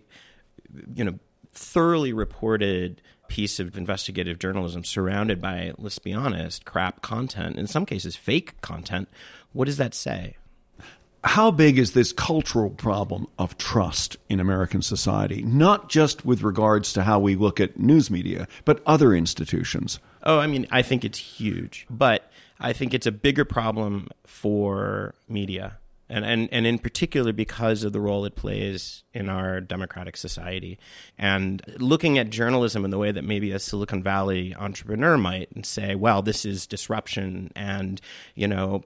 you 0.94 1.04
know 1.04 1.18
thoroughly 1.52 2.12
reported 2.12 3.00
piece 3.28 3.60
of 3.60 3.78
investigative 3.78 4.40
journalism 4.40 4.82
surrounded 4.82 5.40
by 5.40 5.72
let's 5.78 6.00
be 6.00 6.12
honest 6.12 6.64
crap 6.64 7.02
content 7.02 7.56
in 7.56 7.68
some 7.68 7.86
cases 7.86 8.16
fake 8.16 8.60
content 8.62 9.08
what 9.52 9.66
does 9.66 9.76
that 9.76 9.94
say 9.94 10.36
how 11.24 11.50
big 11.50 11.78
is 11.78 11.92
this 11.92 12.12
cultural 12.12 12.70
problem 12.70 13.26
of 13.38 13.56
trust 13.56 14.16
in 14.28 14.40
American 14.40 14.82
society, 14.82 15.42
not 15.42 15.88
just 15.88 16.24
with 16.24 16.42
regards 16.42 16.92
to 16.92 17.02
how 17.02 17.18
we 17.18 17.34
look 17.34 17.60
at 17.60 17.78
news 17.78 18.10
media, 18.10 18.46
but 18.64 18.82
other 18.86 19.14
institutions? 19.14 19.98
Oh, 20.22 20.38
I 20.38 20.46
mean, 20.46 20.66
I 20.70 20.82
think 20.82 21.04
it's 21.04 21.18
huge, 21.18 21.86
but 21.88 22.30
I 22.60 22.72
think 22.72 22.94
it's 22.94 23.06
a 23.06 23.12
bigger 23.12 23.44
problem 23.44 24.08
for 24.26 25.14
media. 25.28 25.78
And, 26.10 26.24
and, 26.26 26.48
and 26.52 26.66
in 26.66 26.78
particular 26.78 27.32
because 27.32 27.82
of 27.82 27.94
the 27.94 28.00
role 28.00 28.26
it 28.26 28.36
plays 28.36 29.04
in 29.14 29.30
our 29.30 29.62
democratic 29.62 30.18
society. 30.18 30.78
And 31.16 31.62
looking 31.78 32.18
at 32.18 32.28
journalism 32.28 32.84
in 32.84 32.90
the 32.90 32.98
way 32.98 33.10
that 33.10 33.24
maybe 33.24 33.52
a 33.52 33.58
Silicon 33.58 34.02
Valley 34.02 34.54
entrepreneur 34.54 35.16
might 35.16 35.50
and 35.52 35.64
say, 35.64 35.94
well, 35.94 36.20
this 36.20 36.44
is 36.44 36.66
disruption 36.66 37.50
and, 37.56 38.02
you 38.34 38.46
know, 38.46 38.84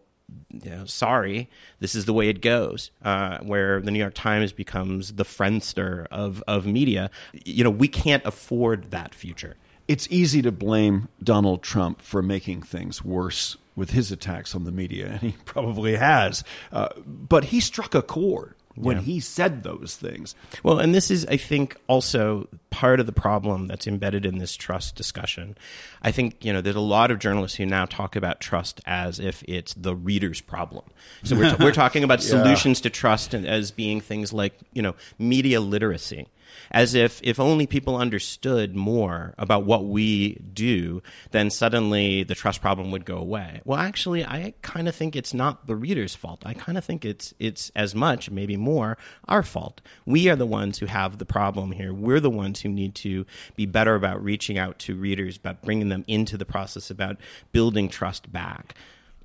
you 0.50 0.70
know, 0.70 0.84
sorry, 0.84 1.48
this 1.80 1.94
is 1.94 2.04
the 2.04 2.12
way 2.12 2.28
it 2.28 2.40
goes. 2.40 2.90
Uh, 3.02 3.38
where 3.38 3.80
the 3.80 3.90
New 3.90 3.98
York 3.98 4.14
Times 4.14 4.52
becomes 4.52 5.14
the 5.14 5.24
friendster 5.24 6.06
of 6.10 6.42
of 6.46 6.66
media. 6.66 7.10
You 7.44 7.64
know, 7.64 7.70
we 7.70 7.88
can't 7.88 8.24
afford 8.24 8.90
that 8.90 9.14
future. 9.14 9.56
It's 9.86 10.06
easy 10.10 10.42
to 10.42 10.52
blame 10.52 11.08
Donald 11.22 11.62
Trump 11.62 12.02
for 12.02 12.22
making 12.22 12.62
things 12.62 13.02
worse 13.02 13.56
with 13.74 13.90
his 13.90 14.12
attacks 14.12 14.54
on 14.54 14.64
the 14.64 14.72
media, 14.72 15.06
and 15.06 15.20
he 15.20 15.34
probably 15.44 15.96
has. 15.96 16.44
Uh, 16.72 16.88
but 17.06 17.44
he 17.44 17.60
struck 17.60 17.94
a 17.94 18.02
chord 18.02 18.54
when 18.78 18.96
Yeah. 18.98 19.02
he 19.02 19.20
said 19.20 19.62
those 19.62 19.96
things. 20.00 20.34
Well, 20.62 20.78
and 20.78 20.94
this 20.94 21.10
is, 21.10 21.26
I 21.26 21.36
think, 21.36 21.76
also 21.88 22.48
part 22.70 23.00
of 23.00 23.06
the 23.06 23.12
problem 23.12 23.66
that's 23.66 23.86
embedded 23.86 24.24
in 24.24 24.38
this 24.38 24.54
trust 24.56 24.94
discussion. 24.94 25.56
I 26.02 26.12
think, 26.12 26.44
you 26.44 26.52
know, 26.52 26.60
there's 26.60 26.76
a 26.76 26.80
lot 26.80 27.10
of 27.10 27.18
journalists 27.18 27.56
who 27.56 27.66
now 27.66 27.86
talk 27.86 28.14
about 28.16 28.40
trust 28.40 28.80
as 28.86 29.18
if 29.18 29.42
it's 29.48 29.74
the 29.74 29.94
reader's 29.96 30.40
problem. 30.40 30.84
So 31.24 31.36
we're, 31.36 31.56
we're 31.58 31.72
talking 31.72 32.04
about 32.04 32.20
Yeah. 32.22 32.28
solutions 32.30 32.80
to 32.82 32.90
trust 32.90 33.34
and 33.34 33.46
as 33.46 33.70
being 33.70 34.00
things 34.00 34.32
like, 34.32 34.54
you 34.72 34.82
know, 34.82 34.94
media 35.18 35.60
literacy. 35.60 36.26
As 36.70 36.94
if 36.94 37.20
if 37.22 37.40
only 37.40 37.66
people 37.66 37.96
understood 37.96 38.76
more 38.76 39.34
about 39.38 39.64
what 39.64 39.86
we 39.86 40.34
do, 40.52 41.02
then 41.30 41.50
suddenly 41.50 42.22
the 42.24 42.34
trust 42.34 42.60
problem 42.60 42.90
would 42.90 43.04
go 43.04 43.16
away. 43.16 43.60
Well, 43.64 43.78
actually, 43.78 44.24
I 44.24 44.54
kind 44.62 44.88
of 44.88 44.94
think 44.94 45.16
it's 45.16 45.34
not 45.34 45.66
the 45.66 45.76
reader's 45.76 46.14
fault. 46.14 46.42
I 46.44 46.54
kind 46.54 46.78
of 46.78 46.84
think 46.84 47.04
it's 47.04 47.34
it's 47.38 47.70
as 47.74 47.94
much, 47.94 48.30
maybe 48.30 48.56
more, 48.56 48.98
our 49.26 49.42
fault. 49.42 49.80
We 50.06 50.28
are 50.28 50.36
the 50.36 50.46
ones 50.46 50.78
who 50.78 50.86
have 50.86 51.18
the 51.18 51.24
problem 51.24 51.72
here. 51.72 51.92
We're 51.92 52.20
the 52.20 52.30
ones 52.30 52.60
who 52.60 52.68
need 52.68 52.94
to 52.96 53.26
be 53.56 53.66
better 53.66 53.94
about 53.94 54.22
reaching 54.22 54.58
out 54.58 54.78
to 54.80 54.94
readers, 54.94 55.36
about 55.36 55.62
bringing 55.62 55.88
them 55.88 56.04
into 56.06 56.36
the 56.36 56.46
process, 56.46 56.90
about 56.90 57.16
building 57.52 57.88
trust 57.88 58.30
back. 58.32 58.74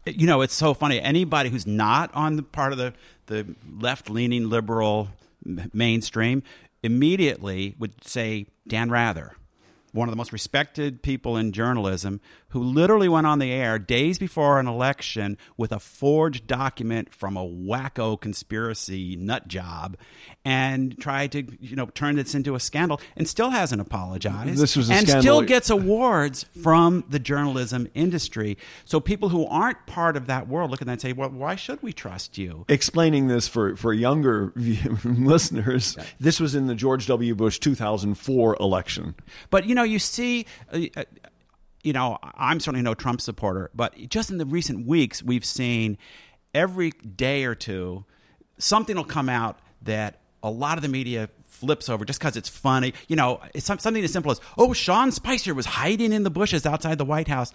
you 0.05 0.27
know, 0.27 0.41
it's 0.41 0.53
so 0.53 0.73
funny. 0.73 0.99
Anybody 0.99 1.49
who's 1.49 1.67
not 1.67 2.13
on 2.13 2.35
the 2.35 2.43
part 2.43 2.73
of 2.73 2.77
the, 2.77 2.93
the 3.27 3.55
left 3.79 4.09
leaning 4.09 4.49
liberal 4.49 5.09
mainstream 5.73 6.43
immediately 6.83 7.75
would 7.79 8.03
say 8.03 8.45
Dan 8.67 8.89
Rather, 8.91 9.35
one 9.91 10.07
of 10.07 10.11
the 10.11 10.17
most 10.17 10.33
respected 10.33 11.01
people 11.01 11.37
in 11.37 11.51
journalism, 11.51 12.19
who 12.53 12.61
literally 12.61 13.09
went 13.09 13.25
on 13.25 13.39
the 13.39 13.51
air 13.51 13.79
days 13.79 14.19
before 14.19 14.59
an 14.59 14.67
election 14.67 15.39
with 15.57 15.71
a 15.71 15.79
forged 15.79 16.45
document 16.45 17.11
from 17.11 17.35
a 17.35 17.43
wacko 17.43 18.19
conspiracy 18.19 19.15
nut 19.15 19.47
job 19.47 19.97
and 20.45 20.99
tried 20.99 21.31
to, 21.31 21.43
you 21.59 21.75
know, 21.75 21.87
turn 21.87 22.15
this 22.15 22.35
into 22.35 22.53
a 22.53 22.59
scandal 22.59 23.01
and 23.17 23.27
still 23.27 23.49
hasn't 23.49 23.81
apologized. 23.81 24.59
This 24.59 24.75
was 24.75 24.91
a 24.91 24.93
and 24.93 25.07
scandal- 25.07 25.21
still 25.21 25.41
gets 25.41 25.71
awards 25.71 26.45
from 26.61 27.03
the 27.09 27.17
journalism 27.17 27.87
industry. 27.95 28.59
So 28.85 28.99
people 28.99 29.29
who 29.29 29.47
aren't 29.47 29.87
part 29.87 30.15
of 30.15 30.27
that 30.27 30.47
world 30.47 30.69
look 30.69 30.81
at 30.81 30.85
that 30.85 30.93
and 30.93 31.01
say, 31.01 31.13
well, 31.13 31.29
why 31.29 31.55
should 31.55 31.81
we 31.81 31.91
trust 31.91 32.37
you? 32.37 32.65
Explaining 32.69 33.29
this 33.29 33.47
for, 33.47 33.75
for 33.75 33.93
younger 33.93 34.53
listeners, 35.03 35.97
this 36.19 36.39
was 36.39 36.53
in 36.53 36.67
the 36.67 36.75
George 36.75 37.07
W. 37.07 37.33
Bush 37.33 37.57
2004 37.57 38.57
election. 38.59 39.15
But, 39.49 39.65
you 39.65 39.73
know, 39.73 39.83
you 39.83 39.97
see, 39.97 40.45
uh, 40.71 40.81
uh, 40.95 41.03
you 41.83 41.93
know, 41.93 42.17
I'm 42.21 42.59
certainly 42.59 42.81
no 42.81 42.93
Trump 42.93 43.21
supporter, 43.21 43.69
but 43.75 43.95
just 44.09 44.31
in 44.31 44.37
the 44.37 44.45
recent 44.45 44.87
weeks, 44.87 45.21
we've 45.21 45.45
seen 45.45 45.97
every 46.53 46.91
day 46.91 47.43
or 47.43 47.55
two, 47.55 48.05
something 48.57 48.95
will 48.95 49.03
come 49.03 49.29
out 49.29 49.59
that 49.81 50.19
a 50.41 50.49
lot 50.49 50.77
of 50.77 50.81
the 50.81 50.89
media 50.89 51.29
flips 51.47 51.89
over 51.89 52.05
just 52.05 52.19
because 52.19 52.35
it's 52.35 52.49
funny. 52.49 52.93
You 53.07 53.15
know, 53.15 53.41
it's 53.53 53.65
something 53.65 54.03
as 54.03 54.11
simple 54.11 54.31
as, 54.31 54.41
oh, 54.57 54.73
Sean 54.73 55.11
Spicer 55.11 55.53
was 55.53 55.65
hiding 55.65 56.13
in 56.13 56.23
the 56.23 56.29
bushes 56.29 56.65
outside 56.65 56.97
the 56.97 57.05
White 57.05 57.27
House. 57.27 57.51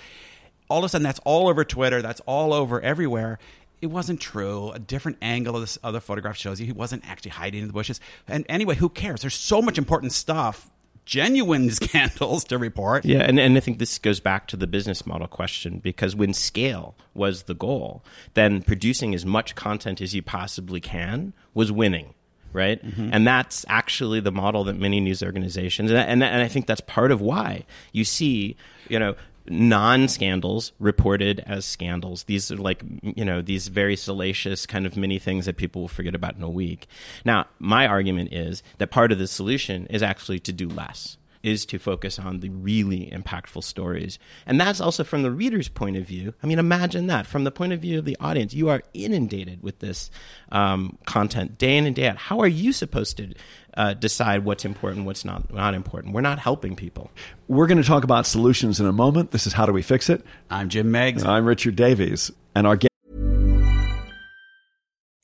All 0.71 0.79
of 0.79 0.85
a 0.85 0.89
sudden, 0.89 1.05
that's 1.05 1.21
all 1.25 1.49
over 1.49 1.65
Twitter. 1.65 2.03
That's 2.03 2.21
all 2.27 2.53
over 2.53 2.81
everywhere. 2.81 3.39
It 3.81 3.87
wasn't 3.87 4.21
true. 4.21 4.71
A 4.73 4.79
different 4.79 5.19
angle 5.23 5.55
of 5.55 5.63
this 5.63 5.79
other 5.83 6.01
photograph 6.01 6.37
shows 6.37 6.61
you 6.61 6.67
he 6.67 6.73
wasn't 6.73 7.09
actually 7.09 7.31
hiding 7.31 7.63
in 7.63 7.69
the 7.69 7.73
bushes. 7.73 8.01
And 8.27 8.45
anyway, 8.49 8.75
who 8.75 8.89
cares? 8.89 9.21
There's 9.21 9.35
so 9.35 9.63
much 9.63 9.79
important 9.79 10.13
stuff, 10.13 10.71
genuine 11.09 11.71
scandals 11.71 12.45
to 12.45 12.59
report. 12.59 13.05
Yeah, 13.05 13.21
and, 13.21 13.41
and 13.41 13.57
I 13.57 13.61
think 13.61 13.79
this 13.79 13.99
goes 13.99 14.21
back 14.21 14.47
to 14.49 14.57
the 14.57 14.67
business 14.67 15.07
model 15.07 15.27
question 15.27 15.79
because 15.79 16.15
when 16.15 16.35
scale 16.35 16.95
was 17.15 17.45
the 17.45 17.55
goal, 17.55 18.05
then 18.35 18.63
producing 18.63 19.15
as 19.15 19.25
much 19.25 19.55
content 19.55 20.01
as 20.01 20.15
you 20.15 20.23
possibly 20.23 20.81
can 20.81 21.33
was 21.55 21.73
winning. 21.73 22.15
Right, 22.51 22.83
mm-hmm. 22.83 23.11
and 23.13 23.27
that's 23.27 23.67
actually 23.69 24.21
the 24.21 24.33
model 24.33 24.65
that 24.65 24.77
many 24.79 25.01
news 25.01 25.23
organizations, 25.23 25.91
and, 25.91 26.01
and 26.01 26.25
and 26.25 26.43
I 26.43 26.49
think 26.49 26.67
that's 26.67 26.81
part 26.81 27.13
of 27.13 27.21
why 27.21 27.67
you 27.93 28.05
see, 28.05 28.57
you 28.89 28.99
know, 28.99 29.17
non-scandals 29.51 30.73
reported 30.79 31.43
as 31.47 31.65
scandals. 31.65 32.25
These 32.25 32.51
are 32.53 32.57
like 32.57 32.83
you 33.03 33.25
know 33.25 33.43
these 33.43 33.69
very 33.69 33.97
salacious 33.97 34.67
kind 34.67 34.87
of 34.87 34.97
mini 34.97 35.19
things 35.19 35.47
that 35.47 35.57
people 35.57 35.83
will 35.83 35.89
forget 35.89 36.15
about 36.15 36.37
in 36.37 36.43
a 36.43 36.51
week. 36.51 36.87
Now, 37.25 37.47
my 37.59 37.87
argument 37.87 38.33
is 38.33 38.63
that 38.79 38.91
part 38.91 39.13
of 39.13 39.19
the 39.19 39.27
solution 39.27 39.87
is 39.87 40.03
actually 40.03 40.41
to 40.41 40.53
do 40.53 40.69
less 40.69 41.17
is 41.43 41.67
to 41.67 41.79
focus 41.79 42.19
on 42.19 42.41
the 42.41 42.49
really 42.49 43.11
impactful 43.13 43.65
stories. 43.65 44.19
And 44.47 44.61
that's 44.61 44.81
also 44.81 45.05
from 45.05 45.23
the 45.23 45.31
reader's 45.31 45.69
point 45.69 45.97
of 45.97 46.05
view. 46.05 46.35
I 46.43 46.47
mean, 46.47 46.59
imagine 46.59 47.07
that 47.09 47.27
from 47.27 47.45
the 47.45 47.51
point 47.51 47.73
of 47.73 47.81
view 47.81 47.99
of 47.99 48.05
the 48.05 48.17
audience. 48.21 48.55
You 48.55 48.69
are 48.69 48.83
inundated 48.95 49.63
with 49.63 49.79
this 49.79 50.11
um, 50.51 50.99
content 51.07 51.59
day 51.59 51.77
in 51.77 51.87
and 51.87 51.95
day 51.95 52.09
out. 52.09 52.17
How 52.17 52.41
are 52.41 52.49
you 52.49 52.73
supposed 52.73 53.17
to 53.19 53.35
uh, 53.75 53.95
decide 53.95 54.45
what's 54.45 54.65
important, 54.65 55.07
what's 55.07 55.25
not, 55.25 55.53
not 55.53 55.75
important? 55.75 56.15
We're 56.15 56.21
not 56.21 56.39
helping 56.39 56.77
people. 56.77 57.11
We're 57.47 57.67
going 57.67 57.79
to 57.79 57.89
talk 57.89 58.05
about 58.05 58.27
solutions 58.27 58.81
in 58.81 58.87
a 58.87 58.93
moment. 58.93 59.31
This 59.31 59.47
is 59.47 59.53
How 59.53 59.67
Do 59.67 59.73
We 59.73 59.83
Fix 59.83 60.11
It? 60.11 60.25
I'm 60.51 60.69
Jim 60.69 60.91
Meigs. 60.91 61.25
I'm 61.25 61.45
Richard 61.45 61.77
Davies. 61.77 62.31
And 62.55 62.67
our 62.67 62.77
guest 62.77 62.89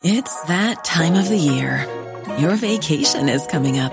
It's 0.03 0.43
that 0.45 0.85
time 0.85 1.15
of 1.15 1.29
the 1.29 1.37
year. 1.37 1.87
Your 2.39 2.57
vacation 2.57 3.29
is 3.29 3.47
coming 3.47 3.79
up. 3.79 3.93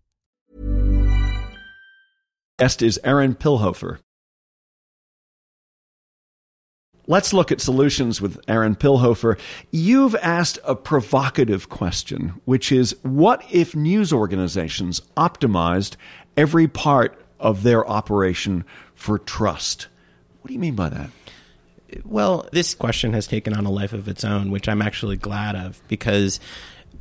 Guest 2.61 2.83
is 2.83 2.99
Aaron 3.03 3.33
Pilhofer. 3.33 3.97
Let's 7.07 7.33
look 7.33 7.51
at 7.51 7.59
solutions 7.59 8.21
with 8.21 8.39
Aaron 8.47 8.75
Pilhofer. 8.75 9.39
You've 9.71 10.13
asked 10.17 10.59
a 10.63 10.75
provocative 10.75 11.69
question, 11.69 12.39
which 12.45 12.71
is 12.71 12.95
what 13.01 13.43
if 13.51 13.75
news 13.75 14.13
organizations 14.13 15.01
optimized 15.17 15.95
every 16.37 16.67
part 16.67 17.19
of 17.39 17.63
their 17.63 17.83
operation 17.89 18.63
for 18.93 19.17
trust? 19.17 19.87
What 20.41 20.49
do 20.49 20.53
you 20.53 20.59
mean 20.59 20.75
by 20.75 20.89
that? 20.89 21.09
Well, 22.05 22.47
this 22.51 22.75
question 22.75 23.13
has 23.13 23.25
taken 23.25 23.55
on 23.55 23.65
a 23.65 23.71
life 23.71 23.93
of 23.93 24.07
its 24.07 24.23
own, 24.23 24.51
which 24.51 24.69
I'm 24.69 24.83
actually 24.83 25.17
glad 25.17 25.55
of 25.55 25.81
because 25.87 26.39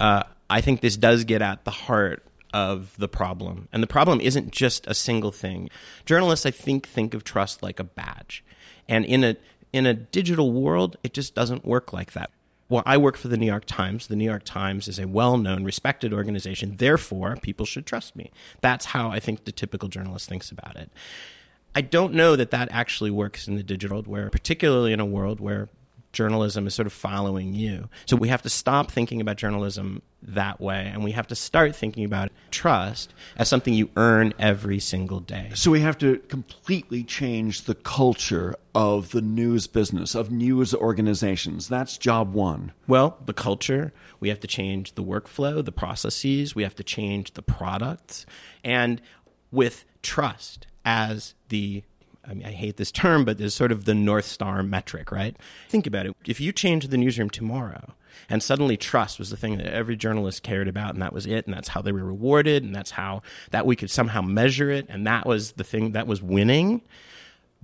uh, 0.01 0.23
I 0.49 0.63
think 0.63 0.81
this 0.81 0.97
does 0.97 1.25
get 1.25 1.43
at 1.43 1.67
the 1.67 1.71
heart 1.71 2.25
of 2.53 2.95
the 2.99 3.09
problem. 3.09 3.69
And 3.73 3.83
the 3.83 3.87
problem 3.87 4.21
isn't 4.21 4.51
just 4.51 4.87
a 4.87 4.95
single 4.95 5.33
thing. 5.33 5.71
Journalists, 6.05 6.47
I 6.47 6.51
think, 6.51 6.89
think 6.89 7.15
of 7.15 7.25
trust 7.25 7.63
like 7.63 7.81
a 7.81 7.85
badge. 7.85 8.45
And 8.89 9.05
in 9.05 9.25
a 9.25 9.37
in 9.73 9.87
a 9.87 9.95
digital 9.95 10.53
world, 10.53 10.97
it 11.05 11.15
just 11.15 11.35
doesn't 11.35 11.65
work 11.65 11.93
like 11.93 12.13
that. 12.13 12.31
Well, 12.69 12.83
I 12.87 12.99
work 12.99 13.17
for 13.17 13.29
the 13.29 13.37
New 13.37 13.47
York 13.47 13.65
Times. 13.67 14.07
The 14.07 14.17
New 14.17 14.25
York 14.25 14.45
Times 14.45 14.87
is 14.87 14.99
a 14.99 15.09
well 15.09 15.37
known, 15.37 15.65
respected 15.65 16.13
organization. 16.13 16.77
Therefore, 16.77 17.37
people 17.43 17.67
should 17.67 17.87
trust 17.87 18.15
me. 18.15 18.31
That's 18.61 18.87
how 18.87 19.11
I 19.11 19.19
think 19.19 19.45
the 19.45 19.53
typical 19.53 19.89
journalist 19.89 20.29
thinks 20.29 20.51
about 20.51 20.77
it. 20.77 20.91
I 21.75 21.81
don't 21.83 22.15
know 22.15 22.37
that 22.37 22.51
that 22.51 22.69
actually 22.71 23.11
works 23.11 23.47
in 23.49 23.57
the 23.57 23.63
digital 23.63 23.97
world, 23.97 24.07
where, 24.07 24.31
particularly 24.31 24.93
in 24.93 25.01
a 25.01 25.07
world 25.07 25.41
where 25.41 25.69
journalism 26.13 26.67
is 26.67 26.75
sort 26.75 26.87
of 26.87 26.93
following 26.93 27.55
you. 27.55 27.89
So 28.07 28.17
we 28.17 28.29
have 28.29 28.43
to 28.43 28.51
stop 28.51 28.91
thinking 28.91 29.21
about 29.21 29.37
journalism 29.37 30.03
that 30.23 30.61
way 30.61 30.91
and 30.93 31.03
we 31.03 31.13
have 31.13 31.27
to 31.29 31.35
start 31.35 31.75
thinking 31.75 32.05
about 32.05 32.31
trust 32.51 33.15
as 33.37 33.49
something 33.49 33.73
you 33.73 33.89
earn 33.97 34.35
every 34.39 34.79
single 34.79 35.21
day. 35.21 35.51
So 35.55 35.71
we 35.71 35.81
have 35.81 35.97
to 35.99 36.19
completely 36.29 37.05
change 37.05 37.63
the 37.63 37.75
culture 37.75 38.55
of 38.75 39.11
the 39.11 39.23
news 39.23 39.67
business, 39.67 40.15
of 40.15 40.31
news 40.31 40.75
organizations. 40.75 41.69
That's 41.69 41.97
job 41.97 42.35
one. 42.35 42.73
Well, 42.87 43.19
the 43.25 43.33
culture, 43.33 43.93
we 44.19 44.29
have 44.29 44.41
to 44.41 44.47
change 44.47 44.95
the 44.95 45.05
workflow, 45.05 45.65
the 45.65 45.73
processes, 45.73 46.55
we 46.55 46.63
have 46.65 46.77
to 46.77 46.85
change 46.85 47.33
the 47.33 47.43
products 47.43 48.27
and 48.63 49.01
with 49.51 49.85
trust 50.03 50.67
as 50.85 51.35
the 51.49 51.83
I 52.25 52.35
mean, 52.35 52.47
I 52.47 52.53
hate 52.53 52.77
this 52.77 52.93
term, 52.93 53.25
but 53.25 53.39
there's 53.39 53.55
sort 53.55 53.73
of 53.73 53.85
the 53.85 53.95
North 53.95 54.27
Star 54.27 54.63
metric, 54.63 55.11
right? 55.11 55.37
Think 55.69 55.87
about 55.87 56.07
it. 56.07 56.17
If 56.27 56.41
you 56.41 56.53
change 56.53 56.87
the 56.89 56.99
newsroom 56.99 57.31
tomorrow 57.31 57.95
and 58.29 58.43
suddenly 58.43 58.77
trust 58.77 59.19
was 59.19 59.31
the 59.31 59.37
thing 59.37 59.57
that 59.59 59.73
every 59.73 59.97
journalist 59.97 60.43
cared 60.43 60.69
about 60.69 60.93
and 60.93 61.03
that 61.03 61.13
was 61.13 61.27
it 61.27 61.47
and 61.47 61.55
that's 61.55 61.69
how 61.69 61.81
they 61.81 61.93
were 61.93 62.05
rewarded 62.05 62.63
and 62.63 62.75
that's 62.75 62.91
how 62.91 63.23
that 63.51 63.67
we 63.67 63.77
could 63.77 63.91
somehow 63.91 64.21
measure 64.21 64.71
it 64.71 64.87
and 64.89 65.07
that 65.07 65.27
was 65.27 65.53
the 65.53 65.65
thing 65.65 65.93
that 65.93 66.07
was 66.07 66.23
winning, 66.23 66.83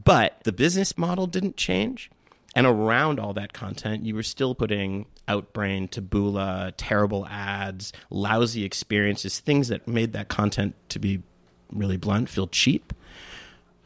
but 0.03 0.41
the 0.45 0.53
business 0.53 0.97
model 0.97 1.27
didn't 1.27 1.57
change. 1.57 2.11
And 2.55 2.67
around 2.67 3.21
all 3.21 3.35
that 3.35 3.53
content, 3.53 4.07
you 4.07 4.15
were 4.15 4.23
still 4.23 4.55
putting 4.55 5.05
Outbrain, 5.29 5.91
Taboola, 5.91 6.73
terrible 6.79 7.27
ads, 7.27 7.93
lousy 8.09 8.65
experiences, 8.65 9.41
things 9.41 9.69
that 9.69 9.87
made 9.87 10.15
that 10.15 10.29
content, 10.29 10.75
to 10.89 10.99
be 10.99 11.23
really 11.71 11.99
blunt, 11.99 12.31
feel 12.31 12.47
cheap 12.47 12.95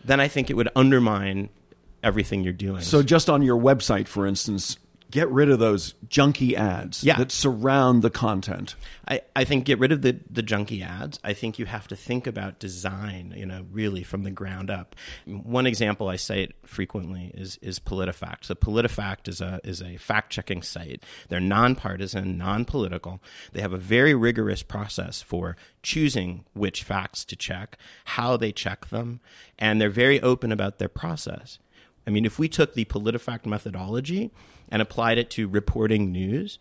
then 0.04 0.20
I 0.20 0.28
think 0.28 0.50
it 0.50 0.54
would 0.54 0.68
undermine 0.74 1.48
everything 2.02 2.42
you're 2.42 2.52
doing. 2.52 2.82
So, 2.82 3.02
just 3.02 3.28
on 3.28 3.42
your 3.42 3.60
website, 3.60 4.08
for 4.08 4.26
instance, 4.26 4.78
get 5.10 5.28
rid 5.30 5.50
of 5.50 5.58
those 5.58 5.94
junky 6.08 6.54
ads 6.54 7.02
yeah. 7.02 7.16
that 7.16 7.32
surround 7.32 8.02
the 8.02 8.10
content. 8.10 8.76
I, 9.08 9.22
I 9.34 9.44
think 9.44 9.64
get 9.64 9.78
rid 9.78 9.92
of 9.92 10.02
the, 10.02 10.18
the 10.30 10.42
junky 10.42 10.86
ads. 10.86 11.18
I 11.24 11.32
think 11.32 11.58
you 11.58 11.66
have 11.66 11.88
to 11.88 11.96
think 11.96 12.26
about 12.26 12.58
design, 12.58 13.34
you 13.36 13.46
know, 13.46 13.66
really 13.70 14.02
from 14.02 14.22
the 14.22 14.30
ground 14.30 14.70
up. 14.70 14.94
One 15.26 15.66
example 15.66 16.08
I 16.08 16.16
cite 16.16 16.54
frequently 16.64 17.32
is 17.34 17.58
is 17.62 17.78
PolitiFact. 17.78 18.44
So 18.44 18.54
PolitiFact 18.54 19.28
is 19.28 19.40
a 19.40 19.60
is 19.64 19.82
a 19.82 19.96
fact 19.96 20.30
checking 20.30 20.62
site. 20.62 21.02
They're 21.28 21.40
nonpartisan, 21.40 22.38
non 22.38 22.64
political. 22.64 23.20
They 23.52 23.60
have 23.60 23.72
a 23.72 23.78
very 23.78 24.14
rigorous 24.14 24.62
process 24.62 25.22
for 25.22 25.56
choosing 25.82 26.44
which 26.52 26.82
facts 26.82 27.24
to 27.24 27.36
check, 27.36 27.76
how 28.04 28.36
they 28.36 28.52
check 28.52 28.88
them, 28.88 29.20
and 29.58 29.80
they're 29.80 29.90
very 29.90 30.20
open 30.20 30.52
about 30.52 30.78
their 30.78 30.88
process. 30.88 31.58
I 32.10 32.12
mean, 32.12 32.24
if 32.24 32.40
we 32.40 32.48
took 32.48 32.74
the 32.74 32.84
PolitiFact 32.86 33.46
methodology 33.46 34.32
and 34.68 34.82
applied 34.82 35.16
it 35.16 35.30
to 35.30 35.46
reporting 35.46 36.10
news, 36.10 36.58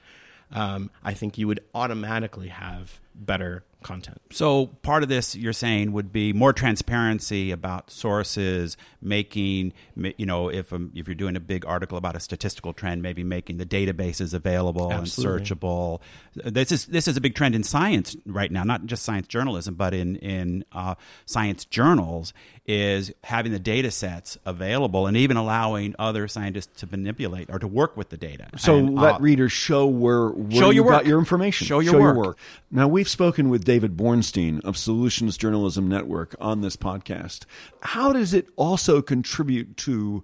um, 0.51 0.91
I 1.03 1.15
think 1.15 1.39
you 1.39 1.47
would 1.47 1.61
automatically 1.73 2.49
have 2.49 2.99
better 3.15 3.63
content. 3.83 4.21
So 4.31 4.67
part 4.67 5.03
of 5.03 5.09
this 5.09 5.35
you're 5.35 5.53
saying 5.53 5.91
would 5.93 6.11
be 6.11 6.33
more 6.33 6.53
transparency 6.53 7.51
about 7.51 7.91
sources, 7.91 8.77
making 9.01 9.73
you 9.95 10.25
know 10.25 10.49
if 10.49 10.73
um, 10.73 10.91
if 10.95 11.07
you're 11.07 11.15
doing 11.15 11.35
a 11.35 11.39
big 11.39 11.65
article 11.65 11.97
about 11.97 12.15
a 12.15 12.19
statistical 12.19 12.73
trend, 12.73 13.01
maybe 13.01 13.23
making 13.23 13.57
the 13.57 13.65
databases 13.65 14.33
available 14.33 14.91
Absolutely. 14.91 15.37
and 15.37 15.47
searchable. 15.47 16.01
This 16.35 16.71
is 16.71 16.85
this 16.87 17.07
is 17.07 17.15
a 17.17 17.21
big 17.21 17.35
trend 17.35 17.55
in 17.55 17.63
science 17.63 18.15
right 18.25 18.51
now, 18.51 18.63
not 18.63 18.85
just 18.85 19.03
science 19.03 19.27
journalism, 19.27 19.75
but 19.75 19.93
in 19.93 20.17
in 20.17 20.65
uh, 20.71 20.95
science 21.25 21.65
journals 21.65 22.33
is 22.65 23.11
having 23.23 23.51
the 23.51 23.59
data 23.59 23.89
sets 23.89 24.37
available 24.45 25.07
and 25.07 25.17
even 25.17 25.37
allowing 25.37 25.95
other 25.97 26.27
scientists 26.27 26.81
to 26.81 26.87
manipulate 26.87 27.49
or 27.49 27.57
to 27.57 27.67
work 27.67 27.97
with 27.97 28.09
the 28.09 28.17
data. 28.17 28.47
So 28.57 28.77
and, 28.77 28.95
let 28.95 29.15
uh, 29.15 29.19
readers 29.19 29.51
show 29.51 29.87
where, 29.87 30.29
where 30.29 30.51
show 30.51 30.69
you 30.69 30.75
your 30.75 30.85
got 30.85 30.97
work. 30.97 31.07
your 31.07 31.17
information. 31.17 31.65
Show 31.65 31.79
your 31.79 32.13
work. 32.13 32.37
Now 32.69 32.87
we've 32.87 33.09
spoken 33.09 33.49
with 33.49 33.65
David 33.69 33.95
Bornstein 33.95 34.61
of 34.61 34.75
Solutions 34.75 35.37
Journalism 35.37 35.87
Network 35.87 36.35
on 36.41 36.61
this 36.61 36.75
podcast. 36.75 37.45
How 37.81 38.11
does 38.11 38.33
it 38.33 38.47
also 38.55 38.99
contribute 38.99 39.77
to 39.77 40.23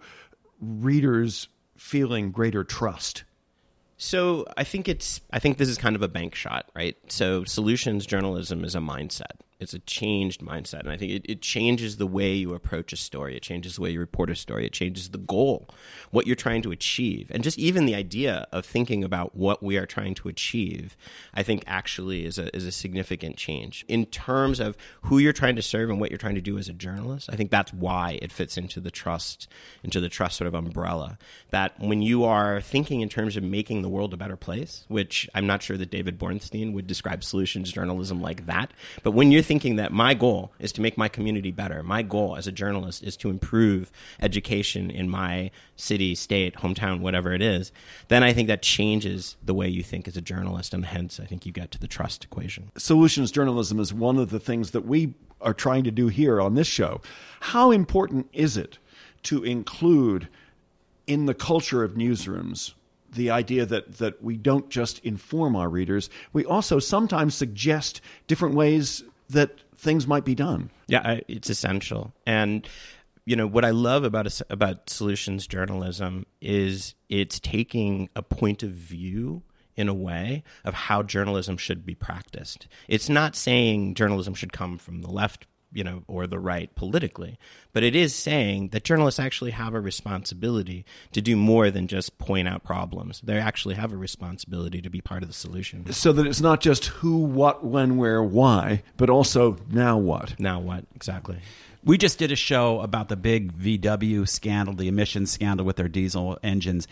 readers 0.59 1.47
feeling 1.77 2.31
greater 2.31 2.63
trust? 2.63 3.23
So 3.97 4.47
I 4.57 4.63
think 4.63 4.87
it's 4.87 5.21
I 5.31 5.37
think 5.37 5.59
this 5.59 5.69
is 5.69 5.77
kind 5.77 5.95
of 5.95 6.01
a 6.01 6.07
bank 6.07 6.33
shot, 6.33 6.71
right? 6.75 6.97
So 7.07 7.43
solutions 7.43 8.07
journalism 8.07 8.63
is 8.63 8.73
a 8.73 8.79
mindset. 8.79 9.37
It's 9.59 9.73
a 9.73 9.79
changed 9.79 10.41
mindset. 10.41 10.81
And 10.81 10.89
I 10.89 10.97
think 10.97 11.11
it, 11.13 11.25
it 11.29 11.41
changes 11.41 11.95
the 11.95 12.07
way 12.07 12.33
you 12.33 12.53
approach 12.53 12.91
a 12.91 12.97
story. 12.97 13.37
It 13.37 13.41
changes 13.41 13.75
the 13.75 13.81
way 13.81 13.91
you 13.91 13.99
report 13.99 14.29
a 14.29 14.35
story. 14.35 14.65
It 14.65 14.73
changes 14.73 15.09
the 15.09 15.17
goal, 15.17 15.69
what 16.11 16.27
you're 16.27 16.35
trying 16.35 16.61
to 16.63 16.71
achieve. 16.71 17.31
And 17.33 17.41
just 17.41 17.57
even 17.57 17.85
the 17.85 17.95
idea 17.95 18.47
of 18.51 18.65
thinking 18.65 19.03
about 19.03 19.35
what 19.35 19.63
we 19.63 19.77
are 19.77 19.85
trying 19.85 20.13
to 20.15 20.27
achieve, 20.27 20.97
I 21.33 21.41
think 21.41 21.63
actually 21.67 22.25
is 22.25 22.37
a, 22.37 22.53
is 22.55 22.65
a 22.65 22.71
significant 22.71 23.37
change. 23.37 23.85
In 23.87 24.05
terms 24.07 24.59
of 24.59 24.75
who 25.03 25.19
you're 25.19 25.33
trying 25.33 25.55
to 25.55 25.61
serve 25.61 25.89
and 25.89 26.01
what 26.01 26.11
you're 26.11 26.17
trying 26.17 26.35
to 26.35 26.41
do 26.41 26.57
as 26.57 26.67
a 26.67 26.73
journalist, 26.73 27.29
I 27.31 27.37
think 27.37 27.49
that's 27.49 27.71
why 27.73 28.19
it 28.21 28.33
fits 28.33 28.57
into 28.57 28.81
the 28.81 28.91
trust, 28.91 29.47
into 29.83 30.01
the 30.01 30.09
trust 30.09 30.37
sort 30.37 30.49
of 30.49 30.53
umbrella. 30.53 31.17
That 31.51 31.79
when 31.79 32.01
you 32.01 32.25
are 32.25 32.59
thinking 32.59 32.99
in 32.99 33.07
terms 33.07 33.37
of 33.37 33.43
making 33.43 33.83
the 33.83 33.89
world 33.89 34.13
a 34.13 34.17
better 34.17 34.35
place, 34.35 34.83
which 34.89 35.29
I'm 35.33 35.47
not 35.47 35.63
sure 35.63 35.77
that 35.77 35.91
David 35.91 36.19
Bornstein 36.19 36.73
would 36.73 36.87
describe 36.87 37.23
solutions 37.23 37.71
journalism 37.71 38.21
like 38.21 38.47
that, 38.47 38.71
but 39.01 39.11
when 39.11 39.31
you're 39.31 39.44
thinking 39.45 39.77
that 39.77 39.93
my 39.93 40.13
goal 40.13 40.51
is 40.59 40.71
to 40.73 40.81
make 40.81 40.97
my 40.97 41.07
community 41.07 41.51
better, 41.51 41.81
my 41.83 42.01
goal 42.01 42.35
as 42.35 42.47
a 42.47 42.51
journalist 42.51 43.03
is 43.03 43.15
to 43.17 43.29
improve 43.29 43.91
education 44.19 44.91
in 44.91 45.09
my 45.09 45.51
city, 45.75 46.15
state, 46.15 46.55
hometown, 46.55 46.99
whatever 46.99 47.31
it 47.31 47.41
is, 47.41 47.71
then 48.09 48.23
I 48.23 48.33
think 48.33 48.47
that 48.49 48.61
changes 48.61 49.37
the 49.43 49.53
way 49.53 49.69
you 49.69 49.83
think 49.83 50.07
as 50.07 50.17
a 50.17 50.21
journalist, 50.21 50.73
and 50.73 50.85
hence 50.85 51.19
I 51.19 51.25
think 51.25 51.45
you 51.45 51.51
get 51.51 51.71
to 51.71 51.79
the 51.79 51.87
trust 51.87 52.25
equation. 52.25 52.71
Solutions 52.77 53.31
journalism 53.31 53.79
is 53.79 53.93
one 53.93 54.17
of 54.17 54.31
the 54.31 54.39
things 54.39 54.71
that 54.71 54.85
we 54.85 55.13
are 55.39 55.53
trying 55.53 55.83
to 55.85 55.91
do 55.91 56.07
here 56.07 56.41
on 56.41 56.55
this 56.55 56.67
show. 56.67 57.01
How 57.39 57.71
important 57.71 58.27
is 58.33 58.57
it 58.57 58.79
to 59.23 59.43
include 59.43 60.27
in 61.07 61.25
the 61.25 61.33
culture 61.33 61.83
of 61.83 61.93
newsrooms 61.93 62.73
the 63.15 63.31
idea 63.31 63.65
that, 63.65 63.97
that 63.97 64.21
we 64.21 64.37
don't 64.37 64.69
just 64.69 64.99
inform 64.99 65.55
our 65.55 65.69
readers, 65.69 66.09
we 66.33 66.45
also 66.45 66.79
sometimes 66.79 67.33
suggest 67.33 68.01
different 68.27 68.55
ways 68.55 69.03
that 69.29 69.61
things 69.75 70.07
might 70.07 70.25
be 70.25 70.35
done. 70.35 70.69
Yeah, 70.87 71.01
I, 71.03 71.21
it's 71.27 71.49
essential. 71.49 72.13
And 72.25 72.67
you 73.25 73.35
know 73.35 73.47
what 73.47 73.65
I 73.65 73.71
love 73.71 74.03
about 74.03 74.27
a, 74.27 74.45
about 74.49 74.89
solutions 74.89 75.47
journalism 75.47 76.25
is 76.41 76.95
it's 77.09 77.39
taking 77.39 78.09
a 78.15 78.21
point 78.21 78.63
of 78.63 78.71
view 78.71 79.43
in 79.75 79.89
a 79.89 79.93
way 79.93 80.43
of 80.63 80.73
how 80.73 81.03
journalism 81.03 81.57
should 81.57 81.85
be 81.85 81.95
practiced. 81.95 82.67
It's 82.87 83.09
not 83.09 83.35
saying 83.35 83.95
journalism 83.95 84.33
should 84.33 84.53
come 84.53 84.77
from 84.77 85.01
the 85.01 85.09
left 85.09 85.47
you 85.75 85.83
know, 85.83 86.03
or 86.07 86.25
the 86.25 86.39
right 86.39 86.73
politically. 86.73 87.37
But 87.73 87.83
it 87.83 87.95
is 87.95 88.15
saying 88.15 88.69
that 88.69 88.85
journalists 88.85 89.19
actually 89.19 89.51
have 89.51 89.73
a 89.73 89.79
responsibility 89.81 90.85
to 91.11 91.21
do 91.21 91.35
more 91.35 91.69
than 91.69 91.87
just 91.87 92.17
point 92.17 92.47
out 92.47 92.63
problems. 92.63 93.19
They 93.21 93.37
actually 93.37 93.75
have 93.75 93.91
a 93.91 93.97
responsibility 93.97 94.81
to 94.81 94.89
be 94.89 95.01
part 95.01 95.21
of 95.21 95.27
the 95.27 95.35
solution. 95.35 95.91
So 95.91 96.13
that 96.13 96.25
it's 96.25 96.39
not 96.39 96.61
just 96.61 96.85
who, 96.85 97.17
what, 97.17 97.65
when, 97.65 97.97
where, 97.97 98.23
why, 98.23 98.83
but 98.95 99.09
also 99.09 99.57
now 99.69 99.97
what. 99.97 100.39
Now 100.39 100.61
what, 100.61 100.85
exactly. 100.95 101.39
We 101.83 101.97
just 101.97 102.17
did 102.17 102.31
a 102.31 102.35
show 102.35 102.79
about 102.79 103.09
the 103.09 103.17
big 103.17 103.53
VW 103.53 104.27
scandal, 104.27 104.73
the 104.73 104.87
emissions 104.87 105.29
scandal 105.29 105.65
with 105.65 105.75
their 105.75 105.89
diesel 105.89 106.39
engines. 106.41 106.87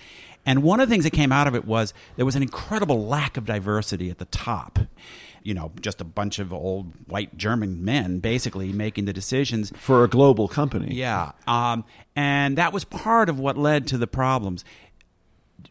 And 0.45 0.61
one 0.61 0.81
of 0.81 0.89
the 0.89 0.93
things 0.93 1.05
that 1.05 1.13
came 1.13 1.31
out 1.31 1.47
of 1.47 1.55
it 1.55 1.65
was 1.65 1.93
there 2.17 2.25
was 2.25 2.35
an 2.35 2.43
incredible 2.43 3.07
lack 3.07 3.37
of 3.37 3.45
diversity 3.45 4.09
at 4.09 4.17
the 4.17 4.25
top. 4.25 4.77
You 5.43 5.53
know, 5.53 5.71
just 5.81 6.01
a 6.01 6.03
bunch 6.03 6.39
of 6.39 6.53
old 6.53 6.93
white 7.07 7.37
German 7.37 7.83
men 7.83 8.19
basically 8.19 8.71
making 8.71 9.05
the 9.05 9.13
decisions 9.13 9.71
for 9.75 10.03
a 10.03 10.07
global 10.07 10.47
company. 10.47 10.93
Yeah, 10.93 11.31
um, 11.47 11.85
and 12.15 12.57
that 12.57 12.73
was 12.73 12.85
part 12.85 13.29
of 13.29 13.39
what 13.39 13.57
led 13.57 13.87
to 13.87 13.97
the 13.97 14.07
problems. 14.07 14.63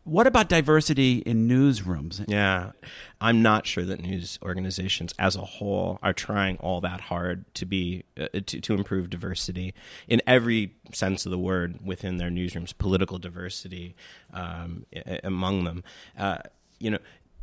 What 0.04 0.26
about 0.26 0.48
diversity 0.48 1.18
in 1.18 1.46
newsrooms? 1.46 2.24
Yeah, 2.26 2.72
I'm 3.20 3.42
not 3.42 3.66
sure 3.66 3.84
that 3.84 4.00
news 4.00 4.38
organizations 4.42 5.14
as 5.18 5.36
a 5.36 5.42
whole 5.42 5.98
are 6.02 6.12
trying 6.12 6.56
all 6.58 6.80
that 6.80 7.02
hard 7.02 7.44
to 7.54 7.66
be 7.66 8.04
uh, 8.18 8.28
to, 8.32 8.60
to 8.60 8.74
improve 8.74 9.10
diversity 9.10 9.74
in 10.08 10.20
every 10.26 10.74
sense 10.92 11.24
of 11.26 11.30
the 11.30 11.38
word 11.38 11.78
within 11.84 12.16
their 12.16 12.30
newsrooms, 12.30 12.76
political 12.76 13.18
diversity 13.18 13.94
um, 14.32 14.86
among 15.22 15.64
them. 15.64 15.84
Uh, 16.18 16.38
you 16.80 16.90
know, 16.90 16.98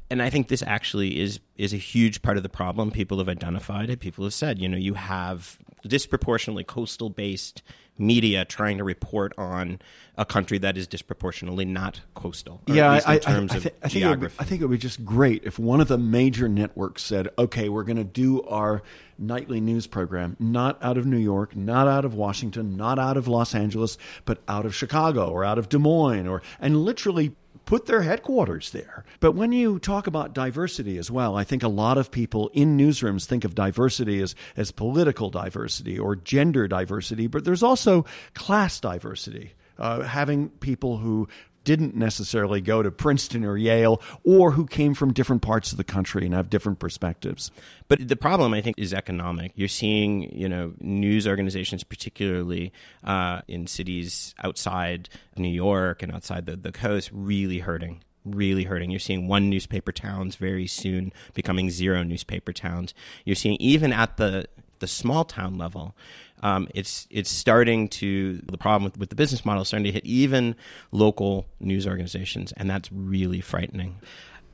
and 0.10 0.22
I 0.22 0.30
think 0.30 0.48
this 0.48 0.64
actually 0.66 1.20
is 1.20 1.40
is 1.56 1.74
a 1.74 1.78
huge 1.78 2.22
part 2.22 2.38
of 2.38 2.44
the 2.44 2.50
problem. 2.50 2.92
People 2.92 3.18
have 3.20 3.30
identified 3.30 3.90
it. 3.90 4.00
People 4.00 4.24
have 4.24 4.34
said, 4.34 4.60
you 4.60 4.68
know, 4.68 4.78
you 4.78 4.96
have 4.96 5.60
disproportionately 5.88 6.64
coastal 6.64 7.10
based 7.10 7.62
media 8.00 8.46
trying 8.46 8.78
to 8.78 8.84
report 8.84 9.34
on 9.38 9.80
a 10.18 10.26
country 10.26 10.58
that 10.58 10.78
is 10.78 10.88
disproportionately 10.88 11.66
not 11.66 12.02
coastal. 12.14 12.62
yeah, 12.68 13.00
I, 13.06 13.14
I, 13.14 13.18
terms 13.20 13.52
I, 13.52 13.58
of 13.58 13.68
I 13.84 13.90
think 13.90 14.06
it 14.06 14.10
would, 14.10 14.20
be, 14.22 14.28
I 14.40 14.44
think 14.46 14.62
it 14.62 14.66
would 14.66 14.72
be 14.72 14.78
just 14.78 15.04
great 15.04 15.44
if 15.44 15.60
one 15.60 15.82
of 15.82 15.90
the 15.90 15.98
major 15.98 16.48
networks 16.48 17.04
said, 17.04 17.30
"Okay, 17.38 17.70
we're 17.70 17.84
going 17.84 17.98
to 17.98 18.04
do 18.04 18.42
our 18.44 18.82
nightly 19.18 19.60
news 19.60 19.86
program 19.86 20.38
not 20.40 20.82
out 20.82 20.98
of 20.98 21.06
New 21.06 21.18
York, 21.18 21.56
not 21.56 21.88
out 21.88 22.06
of 22.06 22.16
Washington, 22.16 22.78
not 22.78 22.98
out 22.98 23.18
of 23.18 23.28
Los 23.28 23.54
Angeles, 23.54 23.98
but 24.26 24.42
out 24.48 24.66
of 24.66 24.74
Chicago 24.74 25.30
or 25.30 25.44
out 25.44 25.58
of 25.58 25.70
Des 25.70 25.78
Moines, 25.78 26.28
or 26.28 26.42
and 26.60 26.84
literally." 26.84 27.36
Put 27.70 27.86
their 27.86 28.02
headquarters 28.02 28.72
there. 28.72 29.06
But 29.20 29.34
when 29.34 29.52
you 29.52 29.78
talk 29.78 30.08
about 30.08 30.34
diversity 30.34 30.98
as 30.98 31.12
well, 31.12 31.38
I 31.38 31.44
think 31.44 31.62
a 31.62 31.68
lot 31.68 32.00
of 32.00 32.10
people 32.10 32.50
in 32.52 32.76
newsrooms 32.76 33.26
think 33.26 33.44
of 33.44 33.54
diversity 33.54 34.24
as, 34.24 34.34
as 34.58 34.72
political 34.72 35.30
diversity 35.30 36.00
or 36.00 36.16
gender 36.16 36.68
diversity, 36.68 37.28
but 37.28 37.46
there's 37.46 37.62
also 37.62 38.06
class 38.34 38.80
diversity 38.80 39.54
uh, 39.78 40.02
having 40.02 40.50
people 40.50 40.98
who 40.98 41.28
didn't 41.70 41.96
necessarily 41.96 42.62
go 42.62 42.82
to 42.82 42.90
Princeton 42.90 43.46
or 43.46 43.56
Yale 43.56 44.02
or 44.24 44.54
who 44.54 44.66
came 44.66 44.96
from 44.96 45.14
different 45.14 45.44
parts 45.44 45.72
of 45.72 45.78
the 45.78 45.84
country 45.84 46.26
and 46.26 46.34
have 46.34 46.50
different 46.50 46.80
perspectives. 46.80 47.52
But 47.88 48.08
the 48.08 48.16
problem, 48.16 48.56
I 48.56 48.62
think, 48.62 48.80
is 48.80 48.92
economic. 48.92 49.52
You're 49.54 49.68
seeing, 49.68 50.36
you 50.36 50.50
know, 50.50 50.74
news 50.80 51.28
organizations, 51.28 51.84
particularly 51.84 52.74
uh, 53.04 53.42
in 53.48 53.68
cities 53.68 54.34
outside 54.44 55.10
New 55.38 55.48
York 55.48 56.02
and 56.02 56.12
outside 56.12 56.48
the, 56.48 56.56
the 56.56 56.72
coast, 56.72 57.12
really 57.14 57.60
hurting 57.60 58.02
really 58.26 58.66
hurting. 58.66 58.92
You're 58.92 59.00
seeing 59.00 59.28
one 59.28 59.50
newspaper 59.50 59.94
towns 59.94 60.36
very 60.36 60.68
soon 60.68 61.14
becoming 61.34 61.70
zero 61.70 62.04
newspaper 62.04 62.52
towns. 62.52 62.94
You're 63.24 63.36
seeing 63.36 63.56
even 63.60 63.94
at 63.94 64.18
the 64.18 64.46
the 64.80 64.88
small 64.88 65.26
town 65.26 65.58
level, 65.58 65.96
um, 66.42 66.68
it's 66.74 67.08
it's 67.10 67.30
starting 67.30 67.88
to 67.90 68.42
the 68.52 68.58
problem 68.58 68.84
with, 68.84 68.98
with 68.98 69.10
the 69.10 69.16
business 69.16 69.46
model 69.46 69.62
is 69.62 69.68
starting 69.68 69.86
to 69.86 69.92
hit 69.92 70.06
even 70.06 70.56
local 70.92 71.48
news 71.60 71.88
organizations, 71.88 72.54
and 72.58 72.70
that's 72.70 72.92
really 72.92 73.42
frightening. 73.42 73.98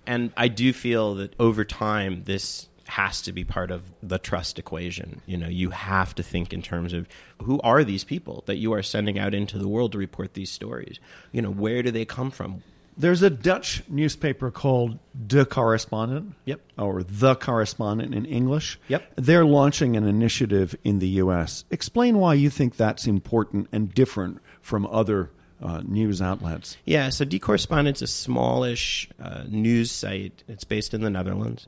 And 0.08 0.32
I 0.38 0.48
do 0.48 0.72
feel 0.74 1.16
that 1.16 1.34
over 1.40 1.66
time, 1.66 2.24
this 2.26 2.68
has 2.88 3.22
to 3.24 3.32
be 3.32 3.44
part 3.44 3.72
of 3.72 3.82
the 4.04 4.20
trust 4.20 4.60
equation. 4.60 5.22
You 5.26 5.38
know, 5.38 5.48
you 5.48 5.72
have 5.72 6.14
to 6.16 6.24
think 6.24 6.54
in 6.54 6.62
terms 6.62 6.94
of 6.94 7.08
who 7.42 7.60
are 7.62 7.84
these 7.84 8.04
people 8.04 8.44
that 8.46 8.58
you 8.58 8.74
are 8.74 8.84
sending 8.84 9.18
out 9.18 9.34
into 9.34 9.58
the 9.58 9.68
world 9.68 9.92
to 9.94 9.98
report 9.98 10.36
these 10.36 10.52
stories. 10.52 11.00
You 11.32 11.42
know, 11.42 11.50
where 11.50 11.82
do 11.82 11.90
they 11.92 12.06
come 12.06 12.30
from? 12.30 12.62
There's 12.98 13.22
a 13.22 13.30
Dutch 13.30 13.84
newspaper 13.90 14.52
called 14.52 15.00
De 15.28 15.46
Correspondent. 15.46 16.34
Yep. 16.46 16.62
Or 16.78 17.04
The 17.04 17.36
Correspondent 17.36 18.14
in 18.16 18.26
English. 18.26 18.80
Yep. 18.88 19.14
They're 19.16 19.46
launching 19.46 19.98
an 19.98 20.08
initiative 20.08 20.76
in 20.84 21.00
the 21.00 21.08
U.S. 21.08 21.66
Explain 21.72 22.18
why 22.20 22.36
you 22.36 22.50
think 22.50 22.78
that's 22.78 23.06
important 23.06 23.68
and 23.72 23.94
different 23.94 24.40
from 24.62 24.86
other 24.88 25.32
uh, 25.62 25.82
news 25.86 26.22
outlets. 26.22 26.78
Yeah, 26.86 27.10
so 27.10 27.26
De 27.26 27.40
Correspondent's 27.40 28.02
a 28.02 28.08
smallish 28.08 29.10
uh, 29.22 29.44
news 29.48 29.92
site. 29.92 30.44
It's 30.48 30.64
based 30.64 30.94
in 30.94 31.02
the 31.02 31.10
Netherlands. 31.10 31.68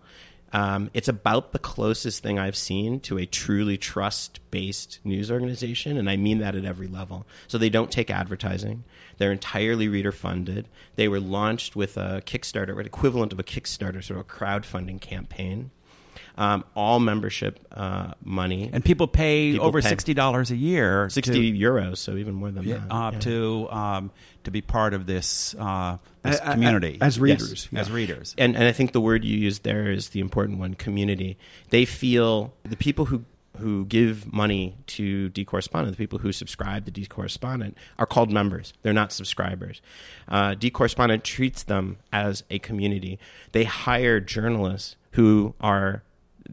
Um, 0.54 0.90
it's 0.94 1.10
about 1.10 1.52
the 1.52 1.60
closest 1.60 2.24
thing 2.24 2.40
I've 2.40 2.56
seen 2.56 3.02
to 3.02 3.18
a 3.18 3.26
truly 3.26 3.78
trust 3.78 4.40
based 4.50 5.00
news 5.04 5.30
organization, 5.30 5.98
and 5.98 6.10
I 6.10 6.16
mean 6.16 6.40
that 6.40 6.56
at 6.56 6.63
every 6.63 6.88
level. 6.88 7.26
So 7.48 7.58
they 7.58 7.70
don't 7.70 7.92
take 7.92 8.10
advertising, 8.10 8.84
they're 9.17 9.32
entirely 9.32 9.88
reader 9.88 10.12
funded. 10.12 10.67
They 10.95 11.08
were 11.08 11.19
launched 11.19 11.75
with 11.75 11.97
a 11.97 12.21
Kickstarter, 12.25 12.80
an 12.80 12.86
equivalent 12.86 13.34
of 13.34 13.39
a 13.39 13.43
Kickstarter, 13.43 14.03
sort 14.03 14.19
of 14.19 14.25
a 14.25 14.30
crowdfunding 14.30 15.01
campaign. 15.01 15.71
Um, 16.39 16.65
all 16.75 16.99
membership 16.99 17.65
uh, 17.71 18.12
money, 18.23 18.69
and 18.71 18.86
people 18.86 19.08
pay 19.08 19.53
People 19.53 19.65
over 19.65 19.82
pay. 19.82 19.89
sixty 19.89 20.13
dollars 20.13 20.51
a 20.51 20.56
year, 20.56 21.10
sixty 21.10 21.51
to, 21.51 21.58
euros, 21.58 21.97
so 21.97 22.15
even 22.15 22.36
more 22.36 22.51
than 22.51 22.63
yeah, 22.63 22.75
that. 22.77 22.91
uh, 22.93 23.10
yeah. 23.13 23.19
to 23.19 23.67
um, 23.71 24.12
to 24.43 24.51
be 24.51 24.62
part 24.62 24.93
of 24.93 25.08
this 25.08 25.56
uh, 25.58 25.97
this 26.21 26.39
A- 26.39 26.43
a- 26.43 26.51
community 26.51 26.99
as 27.01 27.19
readers. 27.19 27.67
Yes, 27.71 27.88
as 27.88 27.91
readers. 27.91 28.36
And 28.38 28.56
and 28.56 28.65
I 28.65 28.71
think 28.71 28.91
the 28.91 29.01
word 29.01 29.25
you 29.25 29.36
used 29.36 29.63
there 29.63 29.91
is 29.91 30.10
the 30.10 30.19
important 30.19 30.60
one, 30.60 30.75
community. 30.75 31.39
They 31.71 31.86
feel 31.86 32.53
the 32.63 32.77
people 32.77 33.06
who 33.06 33.25
who 33.58 33.86
give 33.86 34.32
money 34.32 34.78
to 34.88 35.30
De 35.30 35.43
Correspondent, 35.46 35.96
the 35.96 36.02
people 36.02 36.20
who 36.20 36.32
subscribe 36.32 36.86
to 36.86 36.91
De 36.91 37.06
Correspondent, 37.06 37.78
are 37.98 38.06
called 38.06 38.32
members. 38.32 38.74
They're 38.82 38.93
not 38.93 39.12
subscribers. 39.12 39.82
Uh, 40.28 40.56
De 40.56 40.70
Correspondent 40.70 41.24
treats 41.24 41.63
them 41.63 41.98
as 42.12 42.43
a 42.50 42.60
community. 42.60 43.20
They 43.52 43.63
hire 43.63 44.20
journalists 44.20 44.96
who 45.12 45.56
are 45.60 46.04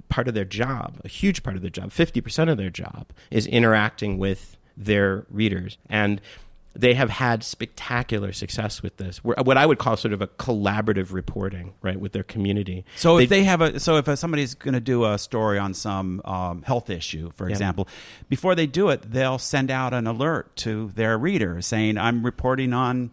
part 0.08 0.28
of 0.28 0.34
their 0.34 0.44
job, 0.44 1.00
a 1.04 1.08
huge 1.08 1.42
part 1.42 1.56
of 1.56 1.62
their 1.62 1.70
job, 1.70 1.90
50% 1.90 2.50
of 2.50 2.56
their 2.56 2.70
job 2.70 3.06
is 3.30 3.46
interacting 3.46 4.18
with 4.18 4.56
their 4.76 5.26
readers. 5.30 5.78
And 5.88 6.20
they 6.76 6.94
have 6.94 7.08
had 7.10 7.44
spectacular 7.44 8.32
success 8.32 8.82
with 8.82 8.96
this. 8.96 9.22
What 9.22 9.56
I 9.56 9.64
would 9.64 9.78
call 9.78 9.96
sort 9.96 10.12
of 10.12 10.20
a 10.22 10.26
collaborative 10.26 11.12
reporting, 11.12 11.74
right, 11.82 11.98
with 11.98 12.12
their 12.12 12.24
community. 12.24 12.84
So 12.96 13.18
if 13.18 13.28
they 13.28 13.44
have 13.44 13.60
a 13.60 13.78
so 13.78 13.96
if 13.96 14.18
somebody's 14.18 14.54
going 14.54 14.74
to 14.74 14.80
do 14.80 15.04
a 15.04 15.16
story 15.18 15.58
on 15.58 15.74
some 15.74 16.20
um, 16.24 16.62
health 16.62 16.90
issue, 16.90 17.30
for 17.30 17.46
Yeah. 17.48 17.52
example, 17.52 17.88
before 18.28 18.54
they 18.54 18.66
do 18.66 18.88
it, 18.88 19.02
they'll 19.10 19.38
send 19.38 19.70
out 19.70 19.94
an 19.94 20.06
alert 20.06 20.54
to 20.56 20.90
their 20.94 21.16
readers 21.16 21.66
saying, 21.66 21.96
"I'm 21.98 22.24
reporting 22.24 22.72
on." 22.72 23.10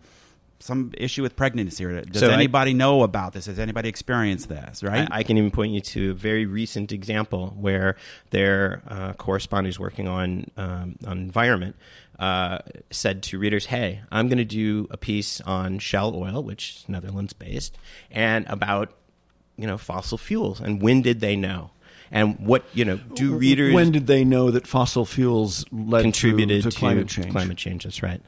Some 0.64 0.92
issue 0.96 1.24
with 1.24 1.36
pregnancy. 1.36 1.84
Or 1.86 2.02
does 2.02 2.20
So 2.20 2.30
I- 2.30 2.34
anybody 2.36 2.76
know 2.76 3.02
about 3.02 3.34
this? 3.34 3.48
Has 3.48 3.58
anybody 3.58 3.90
experienced 3.90 4.48
this? 4.48 4.84
Right? 4.84 5.08
I, 5.12 5.18
I 5.22 5.24
can 5.24 5.36
even 5.40 5.50
point 5.50 5.72
you 5.72 5.82
to 5.82 6.12
a 6.12 6.14
very 6.14 6.46
recent 6.46 6.92
example 6.92 7.56
where 7.60 7.96
their 8.30 8.84
uh, 8.88 9.14
correspondent 9.14 9.70
is 9.74 9.80
working 9.80 10.08
on 10.08 10.46
um, 10.58 10.98
on 11.08 11.18
environment 11.18 11.76
uh, 12.22 12.60
said 12.92 13.24
to 13.24 13.40
readers, 13.40 13.66
"Hey, 13.66 14.02
I'm 14.12 14.30
going 14.30 14.38
to 14.38 14.46
do 14.46 14.88
a 14.92 14.98
piece 14.98 15.42
on 15.42 15.80
Shell 15.80 16.16
oil, 16.16 16.44
which 16.44 16.76
is 16.76 16.86
Netherlands 16.88 17.34
based, 17.34 17.78
and 18.12 18.46
about 18.48 18.94
you 19.58 19.66
know 19.66 19.78
fossil 19.78 20.18
fuels 20.18 20.62
and 20.62 20.82
when 20.82 21.02
did 21.02 21.20
they 21.20 21.36
know." 21.36 21.72
And 22.14 22.38
what 22.40 22.64
you 22.74 22.86
know? 22.86 22.98
Do 22.98 23.36
readers 23.36 23.74
When 23.74 23.92
did 23.92 24.06
they 24.06 24.24
know 24.24 24.52
that 24.52 24.68
fossil 24.68 25.06
fuels 25.06 25.66
led 25.72 26.04
contributed 26.04 26.64
to, 26.64 26.70
to 26.70 26.78
climate 26.78 27.08
change? 27.08 27.32
Climate 27.32 27.58
change, 27.58 27.86
that's 27.86 28.04
right. 28.04 28.22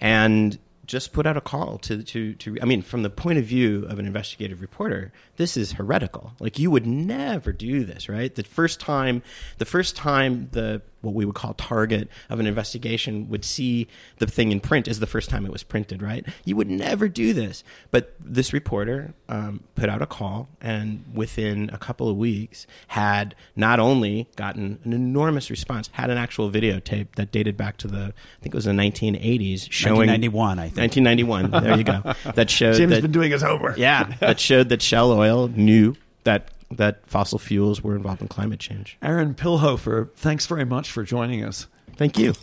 And 0.00 0.58
just 0.86 1.12
put 1.12 1.24
out 1.24 1.36
a 1.36 1.40
call 1.40 1.78
to, 1.78 2.02
to, 2.02 2.34
to, 2.34 2.56
I 2.60 2.64
mean, 2.64 2.82
from 2.82 3.04
the 3.04 3.10
point 3.10 3.38
of 3.38 3.44
view 3.44 3.86
of 3.86 4.00
an 4.00 4.06
investigative 4.06 4.60
reporter, 4.60 5.12
this 5.36 5.56
is 5.56 5.72
heretical. 5.72 6.32
Like 6.40 6.58
you 6.58 6.68
would 6.72 6.84
never 6.84 7.52
do 7.52 7.84
this, 7.84 8.08
right? 8.08 8.34
The 8.34 8.42
first 8.42 8.80
time, 8.80 9.22
the 9.58 9.64
first 9.64 9.94
time 9.94 10.48
the, 10.50 10.82
what 11.00 11.14
we 11.14 11.24
would 11.24 11.34
call 11.34 11.54
target 11.54 12.08
of 12.28 12.40
an 12.40 12.46
investigation 12.46 13.28
would 13.28 13.44
see 13.44 13.86
the 14.18 14.26
thing 14.26 14.52
in 14.52 14.60
print 14.60 14.88
is 14.88 15.00
the 15.00 15.06
first 15.06 15.30
time 15.30 15.44
it 15.46 15.52
was 15.52 15.62
printed, 15.62 16.02
right? 16.02 16.26
You 16.44 16.56
would 16.56 16.68
never 16.70 17.08
do 17.08 17.32
this. 17.32 17.64
But 17.90 18.14
this 18.20 18.52
reporter 18.52 19.14
um, 19.28 19.64
put 19.74 19.88
out 19.88 20.02
a 20.02 20.06
call 20.06 20.48
and 20.60 21.04
within 21.14 21.70
a 21.72 21.78
couple 21.78 22.08
of 22.08 22.16
weeks 22.16 22.66
had 22.88 23.34
not 23.56 23.80
only 23.80 24.28
gotten 24.36 24.78
an 24.84 24.92
enormous 24.92 25.50
response, 25.50 25.88
had 25.92 26.10
an 26.10 26.18
actual 26.18 26.50
videotape 26.50 27.08
that 27.16 27.32
dated 27.32 27.56
back 27.56 27.76
to 27.78 27.88
the, 27.88 28.12
I 28.14 28.42
think 28.42 28.54
it 28.54 28.54
was 28.54 28.64
the 28.66 28.72
1980s, 28.72 29.70
showing 29.70 30.08
1991, 30.08 30.58
I 30.58 30.68
think. 30.68 30.76
1991. 30.78 31.50
There 31.62 31.78
you 31.78 31.84
go. 31.84 32.32
That 32.34 32.50
showed 32.50 32.74
Jim's 32.76 32.92
that, 32.92 33.02
been 33.02 33.12
doing 33.12 33.30
his 33.30 33.42
homework. 33.42 33.78
yeah, 33.78 34.14
that 34.20 34.38
showed 34.40 34.68
that 34.70 34.82
Shell 34.82 35.12
Oil 35.12 35.48
knew 35.48 35.96
that 36.24 36.48
that 36.70 37.06
fossil 37.08 37.38
fuels 37.38 37.82
were 37.82 37.96
involved 37.96 38.22
in 38.22 38.28
climate 38.28 38.60
change. 38.60 38.96
Aaron 39.02 39.34
Pilhofer, 39.34 40.10
thanks 40.14 40.46
very 40.46 40.64
much 40.64 40.90
for 40.92 41.02
joining 41.02 41.44
us. 41.44 41.66
Thank 41.96 42.18
you. 42.18 42.34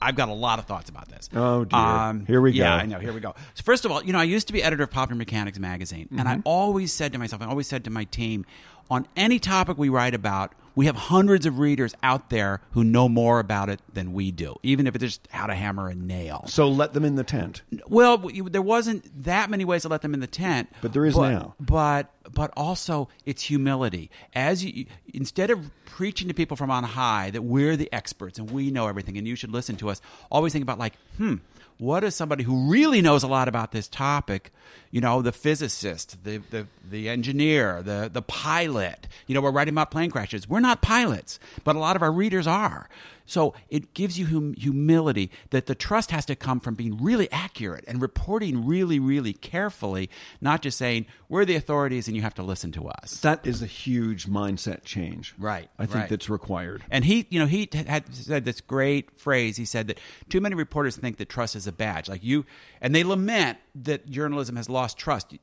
I've 0.00 0.14
got 0.14 0.28
a 0.28 0.32
lot 0.32 0.60
of 0.60 0.64
thoughts 0.66 0.88
about 0.88 1.08
this. 1.08 1.28
Oh, 1.34 1.64
dear. 1.64 2.22
Here 2.26 2.40
we 2.40 2.52
go. 2.52 2.58
Yeah, 2.58 2.76
go. 2.76 2.82
I 2.82 2.86
know. 2.86 2.98
Here 3.00 3.12
we 3.12 3.18
go. 3.20 3.34
So 3.54 3.64
first 3.64 3.84
of 3.84 3.90
all, 3.90 4.02
you 4.04 4.12
know, 4.12 4.20
I 4.20 4.24
used 4.24 4.46
to 4.46 4.52
be 4.52 4.62
editor 4.62 4.84
of 4.84 4.90
Popular 4.92 5.18
Mechanics 5.18 5.58
magazine, 5.58 6.08
and 6.16 6.28
I 6.28 6.36
Mhm. 6.36 6.42
always 6.44 6.92
said 6.92 7.12
to 7.12 7.18
myself, 7.18 7.42
I 7.42 7.46
always 7.46 7.66
said 7.66 7.82
to 7.84 7.90
my 7.90 8.04
team, 8.04 8.46
on 8.90 9.06
any 9.16 9.40
topic 9.40 9.76
we 9.76 9.88
write 9.88 10.14
about, 10.14 10.54
we 10.78 10.86
have 10.86 10.94
hundreds 10.94 11.44
of 11.44 11.58
readers 11.58 11.92
out 12.04 12.30
there 12.30 12.60
who 12.70 12.84
know 12.84 13.08
more 13.08 13.40
about 13.40 13.68
it 13.68 13.80
than 13.92 14.12
we 14.12 14.30
do, 14.30 14.54
even 14.62 14.86
if 14.86 14.94
it's 14.94 15.02
just 15.02 15.28
how 15.28 15.44
to 15.44 15.52
hammer 15.52 15.88
a 15.88 15.94
nail. 15.96 16.44
So 16.46 16.68
let 16.68 16.92
them 16.92 17.04
in 17.04 17.16
the 17.16 17.24
tent. 17.24 17.62
Well, 17.88 18.18
there 18.18 18.62
wasn't 18.62 19.24
that 19.24 19.50
many 19.50 19.64
ways 19.64 19.82
to 19.82 19.88
let 19.88 20.02
them 20.02 20.14
in 20.14 20.20
the 20.20 20.28
tent, 20.28 20.68
But 20.80 20.92
there 20.92 21.04
is 21.04 21.18
now. 21.18 21.56
But 21.58 22.12
but 22.32 22.52
also 22.56 23.08
it's 23.26 23.42
humility. 23.42 24.08
As 24.34 24.64
you 24.64 24.86
instead 25.12 25.50
of 25.50 25.68
preaching 25.84 26.28
to 26.28 26.34
people 26.34 26.56
from 26.56 26.70
on 26.70 26.84
high 26.84 27.30
that 27.30 27.42
we're 27.42 27.76
the 27.76 27.92
experts 27.92 28.38
and 28.38 28.48
we 28.48 28.70
know 28.70 28.86
everything 28.86 29.18
and 29.18 29.26
you 29.26 29.34
should 29.34 29.50
listen 29.50 29.74
to 29.78 29.90
us, 29.90 30.00
always 30.30 30.52
think 30.52 30.62
about 30.62 30.78
like, 30.78 30.94
hmm, 31.16 31.38
what 31.78 32.04
is 32.04 32.14
somebody 32.14 32.44
who 32.44 32.70
really 32.70 33.00
knows 33.00 33.22
a 33.22 33.28
lot 33.28 33.48
about 33.48 33.72
this 33.72 33.88
topic? 33.88 34.50
You 34.90 35.00
know, 35.00 35.22
the 35.22 35.32
physicist, 35.32 36.22
the 36.24 36.38
the, 36.38 36.66
the 36.88 37.08
engineer, 37.08 37.82
the 37.82 38.10
the 38.12 38.22
pilot. 38.22 39.06
You 39.26 39.34
know, 39.34 39.40
we're 39.40 39.50
writing 39.52 39.74
about 39.74 39.90
plane 39.90 40.10
crashes. 40.10 40.48
We're 40.48 40.60
not 40.60 40.82
pilots, 40.82 41.38
but 41.64 41.76
a 41.76 41.78
lot 41.78 41.96
of 41.96 42.02
our 42.02 42.12
readers 42.12 42.46
are. 42.46 42.88
So 43.28 43.54
it 43.68 43.94
gives 43.94 44.18
you 44.18 44.26
hum- 44.26 44.54
humility 44.54 45.30
that 45.50 45.66
the 45.66 45.74
trust 45.74 46.10
has 46.10 46.24
to 46.26 46.34
come 46.34 46.60
from 46.60 46.74
being 46.74 46.96
really 47.00 47.30
accurate 47.30 47.84
and 47.86 48.00
reporting 48.02 48.66
really, 48.66 48.98
really 48.98 49.34
carefully, 49.34 50.10
not 50.40 50.62
just 50.62 50.78
saying 50.78 51.06
we're 51.28 51.44
the 51.44 51.54
authorities 51.54 52.08
and 52.08 52.16
you 52.16 52.22
have 52.22 52.34
to 52.34 52.42
listen 52.42 52.72
to 52.72 52.88
us. 52.88 53.20
That 53.20 53.46
is 53.46 53.62
a 53.62 53.66
huge 53.66 54.26
mindset 54.26 54.82
change. 54.84 55.34
Right. 55.38 55.68
I 55.78 55.84
think 55.84 55.94
right. 55.94 56.08
that's 56.08 56.30
required. 56.30 56.82
And 56.90 57.04
he, 57.04 57.26
you 57.28 57.38
know, 57.38 57.46
he 57.46 57.66
t- 57.66 57.84
had 57.84 58.12
said 58.14 58.46
this 58.46 58.62
great 58.62 59.20
phrase. 59.20 59.58
He 59.58 59.66
said 59.66 59.88
that 59.88 60.00
too 60.30 60.40
many 60.40 60.54
reporters 60.54 60.96
think 60.96 61.18
that 61.18 61.28
trust 61.28 61.54
is 61.54 61.66
a 61.66 61.72
badge. 61.72 62.08
Like 62.08 62.24
you, 62.24 62.46
and 62.80 62.94
they 62.94 63.04
lament 63.04 63.58
that 63.84 64.08
journalism 64.10 64.56
has 64.56 64.68
lost 64.68 64.98
trust. 64.98 65.34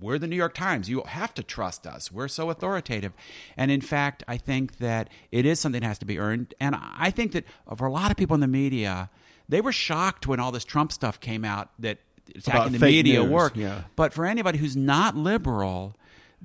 We're 0.00 0.18
the 0.18 0.26
New 0.26 0.36
York 0.36 0.54
Times. 0.54 0.88
You 0.88 1.02
have 1.06 1.34
to 1.34 1.42
trust 1.42 1.86
us. 1.86 2.10
We're 2.10 2.28
so 2.28 2.50
authoritative. 2.50 3.12
And 3.56 3.70
in 3.70 3.80
fact, 3.80 4.22
I 4.26 4.36
think 4.36 4.78
that 4.78 5.08
it 5.30 5.46
is 5.46 5.60
something 5.60 5.80
that 5.80 5.86
has 5.86 5.98
to 5.98 6.06
be 6.06 6.18
earned. 6.18 6.54
And 6.60 6.74
I 6.78 7.10
think 7.10 7.32
that 7.32 7.44
for 7.76 7.86
a 7.86 7.92
lot 7.92 8.10
of 8.10 8.16
people 8.16 8.34
in 8.34 8.40
the 8.40 8.46
media, 8.48 9.10
they 9.48 9.60
were 9.60 9.72
shocked 9.72 10.26
when 10.26 10.40
all 10.40 10.52
this 10.52 10.64
Trump 10.64 10.92
stuff 10.92 11.20
came 11.20 11.44
out 11.44 11.70
that 11.78 11.98
About 12.28 12.36
attacking 12.38 12.72
the 12.72 12.78
media 12.78 13.20
news, 13.20 13.30
work. 13.30 13.56
yeah. 13.56 13.82
But 13.96 14.12
for 14.14 14.24
anybody 14.24 14.58
who's 14.58 14.76
not 14.76 15.16
liberal, 15.16 15.94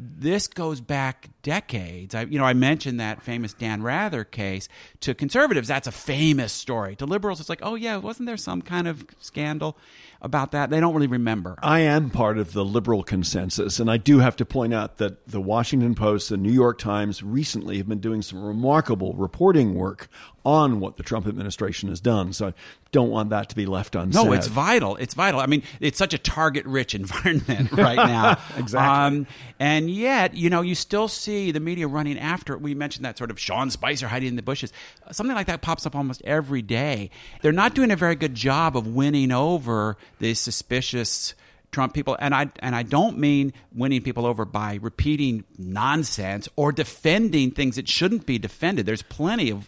this 0.01 0.47
goes 0.47 0.79
back 0.79 1.29
decades. 1.43 2.15
I, 2.15 2.21
you 2.21 2.39
know, 2.39 2.45
I 2.45 2.53
mentioned 2.53 3.01
that 3.01 3.21
famous 3.21 3.53
Dan 3.53 3.83
Rather 3.83 4.23
case. 4.23 4.69
To 5.01 5.13
conservatives, 5.13 5.67
that's 5.67 5.87
a 5.87 5.91
famous 5.91 6.53
story. 6.53 6.95
To 6.95 7.05
liberals, 7.05 7.41
it's 7.41 7.49
like, 7.49 7.59
oh 7.61 7.75
yeah, 7.75 7.97
wasn't 7.97 8.27
there 8.27 8.37
some 8.37 8.61
kind 8.61 8.87
of 8.87 9.05
scandal 9.19 9.77
about 10.21 10.51
that? 10.51 10.69
They 10.69 10.79
don't 10.79 10.93
really 10.93 11.07
remember. 11.07 11.57
I 11.61 11.81
am 11.81 12.09
part 12.09 12.37
of 12.37 12.53
the 12.53 12.63
liberal 12.63 13.03
consensus, 13.03 13.81
and 13.81 13.91
I 13.91 13.97
do 13.97 14.19
have 14.19 14.37
to 14.37 14.45
point 14.45 14.73
out 14.73 14.97
that 14.97 15.27
the 15.27 15.41
Washington 15.41 15.95
Post, 15.95 16.29
the 16.29 16.37
New 16.37 16.53
York 16.53 16.77
Times 16.77 17.21
recently 17.21 17.77
have 17.77 17.89
been 17.89 17.99
doing 17.99 18.21
some 18.21 18.41
remarkable 18.41 19.13
reporting 19.13 19.75
work 19.75 20.07
on 20.45 20.79
what 20.79 20.97
the 20.97 21.03
Trump 21.03 21.27
administration 21.27 21.89
has 21.89 21.99
done. 21.99 22.33
So 22.33 22.47
I 22.47 22.53
don't 22.91 23.09
want 23.09 23.29
that 23.29 23.49
to 23.49 23.55
be 23.55 23.65
left 23.65 23.95
unsaid. 23.95 24.25
No, 24.25 24.33
it's 24.33 24.47
vital. 24.47 24.95
It's 24.95 25.13
vital. 25.13 25.39
I 25.39 25.45
mean, 25.45 25.63
it's 25.79 25.97
such 25.97 26.13
a 26.13 26.17
target-rich 26.17 26.95
environment 26.95 27.71
right 27.73 27.95
now. 27.95 28.39
Exactly. 28.57 29.19
Um, 29.19 29.27
and 29.59 29.89
yet, 29.89 30.33
you 30.33 30.49
know, 30.49 30.61
you 30.61 30.75
still 30.75 31.07
see 31.07 31.51
the 31.51 31.59
media 31.59 31.87
running 31.87 32.17
after 32.17 32.53
it. 32.53 32.61
We 32.61 32.73
mentioned 32.73 33.05
that 33.05 33.17
sort 33.17 33.31
of 33.31 33.39
Sean 33.39 33.69
Spicer 33.69 34.07
hiding 34.07 34.29
in 34.29 34.35
the 34.35 34.41
bushes. 34.41 34.73
Something 35.11 35.35
like 35.35 35.47
that 35.47 35.61
pops 35.61 35.85
up 35.85 35.95
almost 35.95 36.21
every 36.23 36.61
day. 36.61 37.09
They're 37.41 37.51
not 37.51 37.75
doing 37.75 37.91
a 37.91 37.95
very 37.95 38.15
good 38.15 38.35
job 38.35 38.75
of 38.75 38.87
winning 38.87 39.31
over 39.31 39.97
the 40.19 40.33
suspicious. 40.33 41.33
Trump 41.71 41.93
people, 41.93 42.17
and 42.19 42.33
I 42.33 42.49
and 42.61 42.75
I 42.75 42.81
don't 42.81 43.19
mean 43.19 43.53
winning 43.71 44.01
people 44.01 44.25
over 44.25 44.43
by 44.43 44.79
repeating 44.81 45.43
nonsense 45.55 46.49
or 46.55 46.71
defending 46.71 47.51
things 47.51 47.75
that 47.75 47.87
shouldn't 47.87 48.25
be 48.25 48.39
defended. 48.39 48.87
There's 48.87 49.03
plenty 49.03 49.51
of 49.51 49.67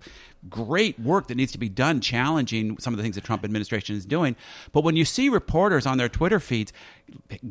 great 0.49 0.99
work 0.99 1.27
that 1.27 1.35
needs 1.35 1.51
to 1.51 1.57
be 1.57 1.69
done 1.69 2.01
challenging 2.01 2.77
some 2.79 2.93
of 2.93 2.97
the 2.97 3.03
things 3.03 3.15
the 3.15 3.21
Trump 3.21 3.43
administration 3.43 3.95
is 3.95 4.05
doing. 4.05 4.35
But 4.71 4.83
when 4.83 4.95
you 4.95 5.05
see 5.05 5.29
reporters 5.29 5.85
on 5.85 5.97
their 5.97 6.09
Twitter 6.09 6.39
feeds 6.39 6.73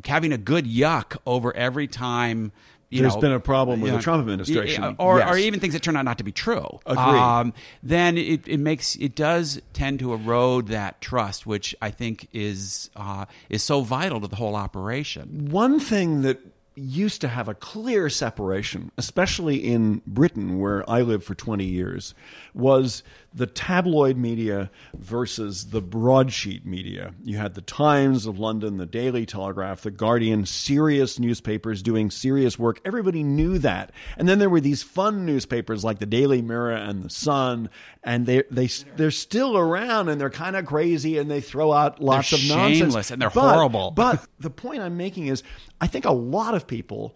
having 0.05 0.33
a 0.33 0.37
good 0.37 0.65
yuck 0.65 1.17
over 1.25 1.55
every 1.55 1.87
time. 1.87 2.51
You 2.89 2.99
There's 3.03 3.15
know, 3.15 3.21
been 3.21 3.31
a 3.31 3.39
problem 3.39 3.79
with 3.79 3.91
you 3.91 3.97
the 3.97 4.03
Trump 4.03 4.19
administration. 4.19 4.97
or, 4.99 5.19
Yes. 5.19 5.29
or 5.33 5.37
even 5.37 5.61
things 5.61 5.73
that 5.75 5.81
turn 5.81 5.95
out 5.95 6.03
not 6.03 6.17
to 6.17 6.25
be 6.25 6.33
true. 6.33 6.79
Um, 6.85 7.53
then 7.81 8.17
it, 8.17 8.45
it 8.49 8.59
makes 8.59 8.97
it 8.97 9.15
does 9.15 9.61
tend 9.71 9.99
to 9.99 10.11
erode 10.13 10.67
that 10.67 10.99
trust, 10.99 11.45
which 11.47 11.73
I 11.81 11.89
think 11.89 12.27
is 12.33 12.89
uh, 12.97 13.27
is 13.47 13.63
so 13.63 13.79
vital 13.79 14.19
to 14.19 14.27
the 14.27 14.35
whole 14.35 14.57
operation. 14.57 15.47
One 15.51 15.79
thing 15.79 16.23
that 16.23 16.39
used 16.75 17.21
to 17.21 17.27
have 17.27 17.47
a 17.49 17.53
clear 17.53 18.09
separation, 18.09 18.91
especially 18.97 19.57
in 19.57 20.01
Britain, 20.07 20.59
where 20.59 20.89
I 20.89 21.01
lived 21.01 21.23
for 21.25 21.35
20 21.35 21.65
years, 21.65 22.13
was 22.53 23.03
the 23.33 23.45
tabloid 23.47 24.17
media 24.17 24.69
versus 24.97 25.69
the 25.69 25.81
broadsheet 25.81 26.65
media. 26.65 27.13
You 27.23 27.37
had 27.37 27.53
the 27.55 27.61
Times 27.61 28.25
of 28.25 28.39
London, 28.39 28.77
the 28.77 28.85
Daily 28.85 29.25
Telegraph, 29.25 29.81
the 29.81 29.91
Guardian, 29.91 30.45
serious 30.45 31.17
newspapers 31.19 31.81
doing 31.81 32.09
serious 32.11 32.59
work. 32.59 32.81
Everybody 32.83 33.23
knew 33.23 33.57
that. 33.59 33.91
And 34.17 34.27
then 34.27 34.39
there 34.39 34.49
were 34.49 34.59
these 34.59 34.83
fun 34.83 35.25
newspapers 35.25 35.83
like 35.83 35.99
the 35.99 36.05
Daily 36.05 36.41
Mirror 36.41 36.73
and 36.73 37.03
the 37.03 37.09
Sun, 37.09 37.69
and 38.03 38.25
they 38.25 38.43
they 38.51 38.67
they're 38.97 39.11
still 39.11 39.57
around 39.57 40.09
and 40.09 40.19
they're 40.19 40.29
kind 40.29 40.55
of 40.55 40.65
crazy 40.65 41.17
and 41.17 41.29
they 41.31 41.39
throw 41.41 41.71
out 41.71 42.01
lots 42.01 42.31
They're 42.31 42.39
of 42.39 42.47
nonsense 42.57 43.11
and 43.11 43.21
they're 43.21 43.29
But- 43.29 43.53
horrible. 43.53 43.91
But 43.91 44.25
the 44.39 44.49
point 44.49 44.81
I'm 44.81 44.97
making 44.97 45.27
is 45.27 45.43
I 45.79 45.87
think 45.87 46.05
a 46.05 46.11
lot 46.11 46.53
of 46.53 46.60
people, 46.67 47.15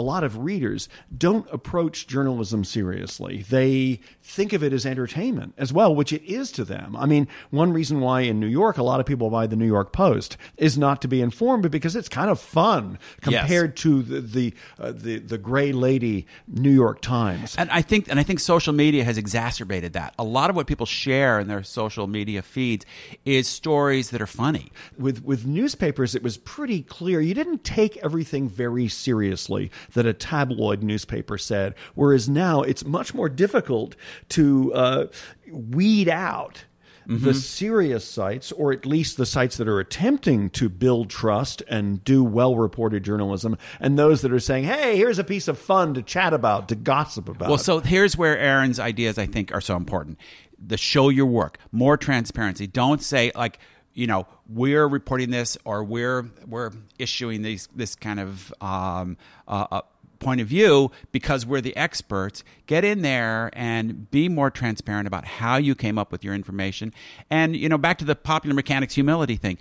a 0.00 0.02
lot 0.02 0.24
of 0.24 0.38
readers 0.38 0.88
don't 1.16 1.46
approach 1.52 2.06
journalism 2.06 2.64
seriously. 2.64 3.44
They 3.48 4.00
think 4.22 4.52
of 4.52 4.62
it 4.64 4.72
as 4.72 4.86
entertainment 4.86 5.54
as 5.58 5.72
well, 5.72 5.94
which 5.94 6.12
it 6.12 6.22
is 6.24 6.50
to 6.52 6.64
them. 6.64 6.96
I 6.96 7.06
mean, 7.06 7.28
one 7.50 7.72
reason 7.72 8.00
why 8.00 8.22
in 8.22 8.40
New 8.40 8.46
York 8.46 8.78
a 8.78 8.82
lot 8.82 8.98
of 9.00 9.06
people 9.06 9.28
buy 9.30 9.46
the 9.46 9.56
New 9.56 9.66
York 9.66 9.92
Post 9.92 10.36
is 10.56 10.78
not 10.78 11.02
to 11.02 11.08
be 11.08 11.20
informed, 11.20 11.62
but 11.62 11.70
because 11.70 11.94
it's 11.94 12.08
kind 12.08 12.30
of 12.30 12.40
fun 12.40 12.98
compared 13.20 13.76
to 13.76 14.02
the 14.02 14.20
the, 14.20 14.54
uh, 14.78 14.92
the 14.92 15.18
the 15.18 15.38
gray 15.38 15.72
lady 15.72 16.26
New 16.48 16.70
York 16.70 17.02
Times. 17.02 17.54
And 17.58 17.70
I 17.70 17.82
think, 17.82 18.08
and 18.08 18.18
I 18.18 18.22
think 18.22 18.40
social 18.40 18.72
media 18.72 19.04
has 19.04 19.18
exacerbated 19.18 19.92
that. 19.92 20.14
A 20.18 20.24
lot 20.24 20.50
of 20.50 20.56
what 20.56 20.66
people 20.66 20.86
share 20.86 21.38
in 21.38 21.48
their 21.48 21.62
social 21.62 22.06
media 22.06 22.42
feeds 22.42 22.86
is 23.24 23.46
stories 23.48 24.10
that 24.10 24.22
are 24.22 24.26
funny. 24.26 24.72
with 24.98 25.22
with 25.24 25.44
newspapers 25.46 26.14
it 26.14 26.22
was 26.22 26.36
pretty 26.38 26.82
clear 26.82 27.20
you 27.20 27.34
didn't 27.34 27.64
take 27.64 27.96
everything 27.98 28.48
very 28.48 28.88
seriously 28.88 29.70
that 29.94 30.06
a 30.06 30.12
tabloid 30.12 30.82
newspaper 30.82 31.36
said 31.38 31.74
whereas 31.94 32.28
now 32.28 32.62
it's 32.62 32.84
much 32.84 33.14
more 33.14 33.28
difficult 33.28 33.96
to 34.28 34.72
uh, 34.74 35.06
weed 35.50 36.08
out 36.08 36.64
the 37.06 37.34
serious 37.34 38.04
sites 38.04 38.52
or 38.52 38.72
at 38.72 38.86
least 38.86 39.16
the 39.16 39.26
sites 39.26 39.56
that 39.56 39.66
are 39.66 39.80
attempting 39.80 40.48
to 40.50 40.68
build 40.68 41.10
trust 41.10 41.60
and 41.66 42.04
do 42.04 42.22
well 42.22 42.54
reported 42.54 43.02
journalism 43.02 43.58
and 43.80 43.98
those 43.98 44.20
that 44.22 44.32
are 44.32 44.38
saying 44.38 44.62
hey 44.62 44.96
here's 44.96 45.18
a 45.18 45.24
piece 45.24 45.48
of 45.48 45.58
fun 45.58 45.92
to 45.92 46.02
chat 46.02 46.32
about 46.32 46.68
to 46.68 46.76
gossip 46.76 47.28
about 47.28 47.48
Well, 47.48 47.58
so 47.58 47.80
here's 47.80 48.16
where 48.16 48.38
Aaron's 48.38 48.78
ideas, 48.78 49.18
I 49.18 49.26
think, 49.26 49.52
are 49.52 49.60
so 49.60 49.76
important. 49.76 50.18
The 50.64 50.76
show 50.76 51.08
your 51.08 51.26
work, 51.26 51.58
more 51.72 51.96
transparency. 51.96 52.66
Don't 52.68 53.02
say 53.02 53.32
like, 53.34 53.58
you 53.94 54.06
know, 54.06 54.26
we're 54.48 54.86
reporting 54.86 55.30
this 55.30 55.56
or 55.64 55.82
we're 55.84 56.30
we're 56.46 56.70
issuing 56.98 57.42
these 57.42 57.68
this 57.74 57.94
kind 57.94 58.20
of 58.20 58.52
um, 58.60 59.16
uh, 59.48 59.66
uh, 59.70 59.80
point 60.18 60.40
of 60.40 60.46
view 60.46 60.90
because 61.12 61.44
we're 61.44 61.60
the 61.60 61.76
experts. 61.76 62.44
Get 62.66 62.84
in 62.84 63.02
there 63.02 63.50
and 63.52 64.10
be 64.10 64.28
more 64.28 64.50
transparent 64.50 65.06
about 65.06 65.24
how 65.24 65.56
you 65.56 65.74
came 65.74 65.98
up 65.98 66.12
with 66.12 66.24
your 66.24 66.34
information. 66.34 66.92
And 67.30 67.56
you 67.56 67.68
know, 67.68 67.78
back 67.78 67.98
to 67.98 68.04
the 68.04 68.14
popular 68.16 68.54
mechanics 68.54 68.94
humility 68.94 69.36
thing 69.36 69.58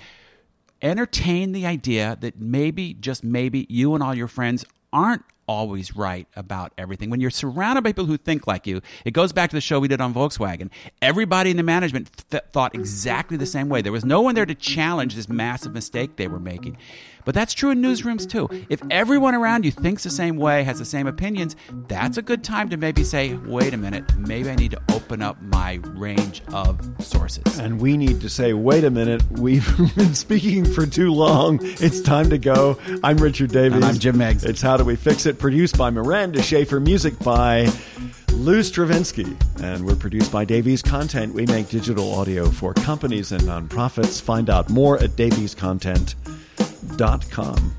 entertain 0.81 1.51
the 1.51 1.65
idea 1.65 2.17
that 2.21 2.39
maybe, 2.39 2.93
just 2.93 3.23
maybe, 3.23 3.65
you 3.69 3.93
and 3.93 4.03
all 4.03 4.15
your 4.15 4.27
friends 4.27 4.65
aren't 4.91 5.23
always 5.49 5.95
right 5.95 6.27
about 6.35 6.71
everything. 6.77 7.09
When 7.09 7.19
you're 7.19 7.31
surrounded 7.31 7.83
by 7.83 7.89
people 7.89 8.05
who 8.05 8.17
think 8.17 8.45
like 8.45 8.67
you, 8.67 8.81
it 9.03 9.11
goes 9.11 9.33
back 9.33 9.49
to 9.49 9.55
the 9.55 9.61
show 9.61 9.79
we 9.79 9.87
did 9.87 9.99
on 9.99 10.13
Volkswagen. 10.13 10.69
Everybody 11.01 11.49
in 11.49 11.57
the 11.57 11.63
management 11.63 12.23
th- 12.29 12.43
thought 12.53 12.75
exactly 12.75 13.35
the 13.35 13.47
same 13.47 13.67
way. 13.67 13.81
There 13.81 13.91
was 13.91 14.05
no 14.05 14.21
one 14.21 14.35
there 14.35 14.45
to 14.45 14.53
challenge 14.53 15.15
this 15.15 15.27
massive 15.27 15.73
mistake 15.73 16.17
they 16.17 16.27
were 16.27 16.39
making. 16.39 16.77
But 17.25 17.35
that's 17.35 17.53
true 17.53 17.71
in 17.71 17.81
newsrooms 17.81 18.29
too. 18.29 18.49
If 18.69 18.81
everyone 18.89 19.35
around 19.35 19.65
you 19.65 19.71
thinks 19.71 20.03
the 20.03 20.09
same 20.09 20.37
way, 20.37 20.63
has 20.63 20.79
the 20.79 20.85
same 20.85 21.07
opinions, 21.07 21.55
that's 21.87 22.17
a 22.17 22.21
good 22.21 22.43
time 22.43 22.69
to 22.69 22.77
maybe 22.77 23.03
say, 23.03 23.33
wait 23.33 23.73
a 23.73 23.77
minute, 23.77 24.15
maybe 24.17 24.49
I 24.49 24.55
need 24.55 24.71
to 24.71 24.81
open 24.91 25.21
up 25.21 25.41
my 25.41 25.79
range 25.83 26.41
of 26.53 26.79
sources. 26.99 27.59
And 27.59 27.79
we 27.79 27.97
need 27.97 28.21
to 28.21 28.29
say, 28.29 28.53
wait 28.53 28.83
a 28.83 28.89
minute, 28.89 29.23
we've 29.31 29.67
been 29.95 30.15
speaking 30.15 30.65
for 30.65 30.85
too 30.85 31.11
long. 31.13 31.59
It's 31.61 32.01
time 32.01 32.29
to 32.29 32.37
go. 32.37 32.77
I'm 33.03 33.17
Richard 33.17 33.51
Davies. 33.51 33.75
And 33.75 33.85
I'm 33.85 33.99
Jim 33.99 34.17
Meigs. 34.17 34.43
It's 34.43 34.61
How 34.61 34.77
Do 34.77 34.83
We 34.83 34.95
Fix 34.95 35.25
It? 35.25 35.39
Produced 35.39 35.77
by 35.77 35.89
Miranda 35.89 36.41
Schaefer, 36.41 36.79
music 36.79 37.17
by 37.19 37.67
Lou 38.33 38.63
Stravinsky. 38.63 39.35
And 39.61 39.85
we're 39.85 39.95
produced 39.95 40.31
by 40.31 40.45
Davies 40.45 40.81
Content. 40.81 41.33
We 41.33 41.45
make 41.45 41.69
digital 41.69 42.13
audio 42.13 42.49
for 42.49 42.73
companies 42.73 43.31
and 43.31 43.41
nonprofits. 43.43 44.21
Find 44.21 44.49
out 44.49 44.69
more 44.69 44.97
at 44.97 45.15
daviescontent.com. 46.97 47.78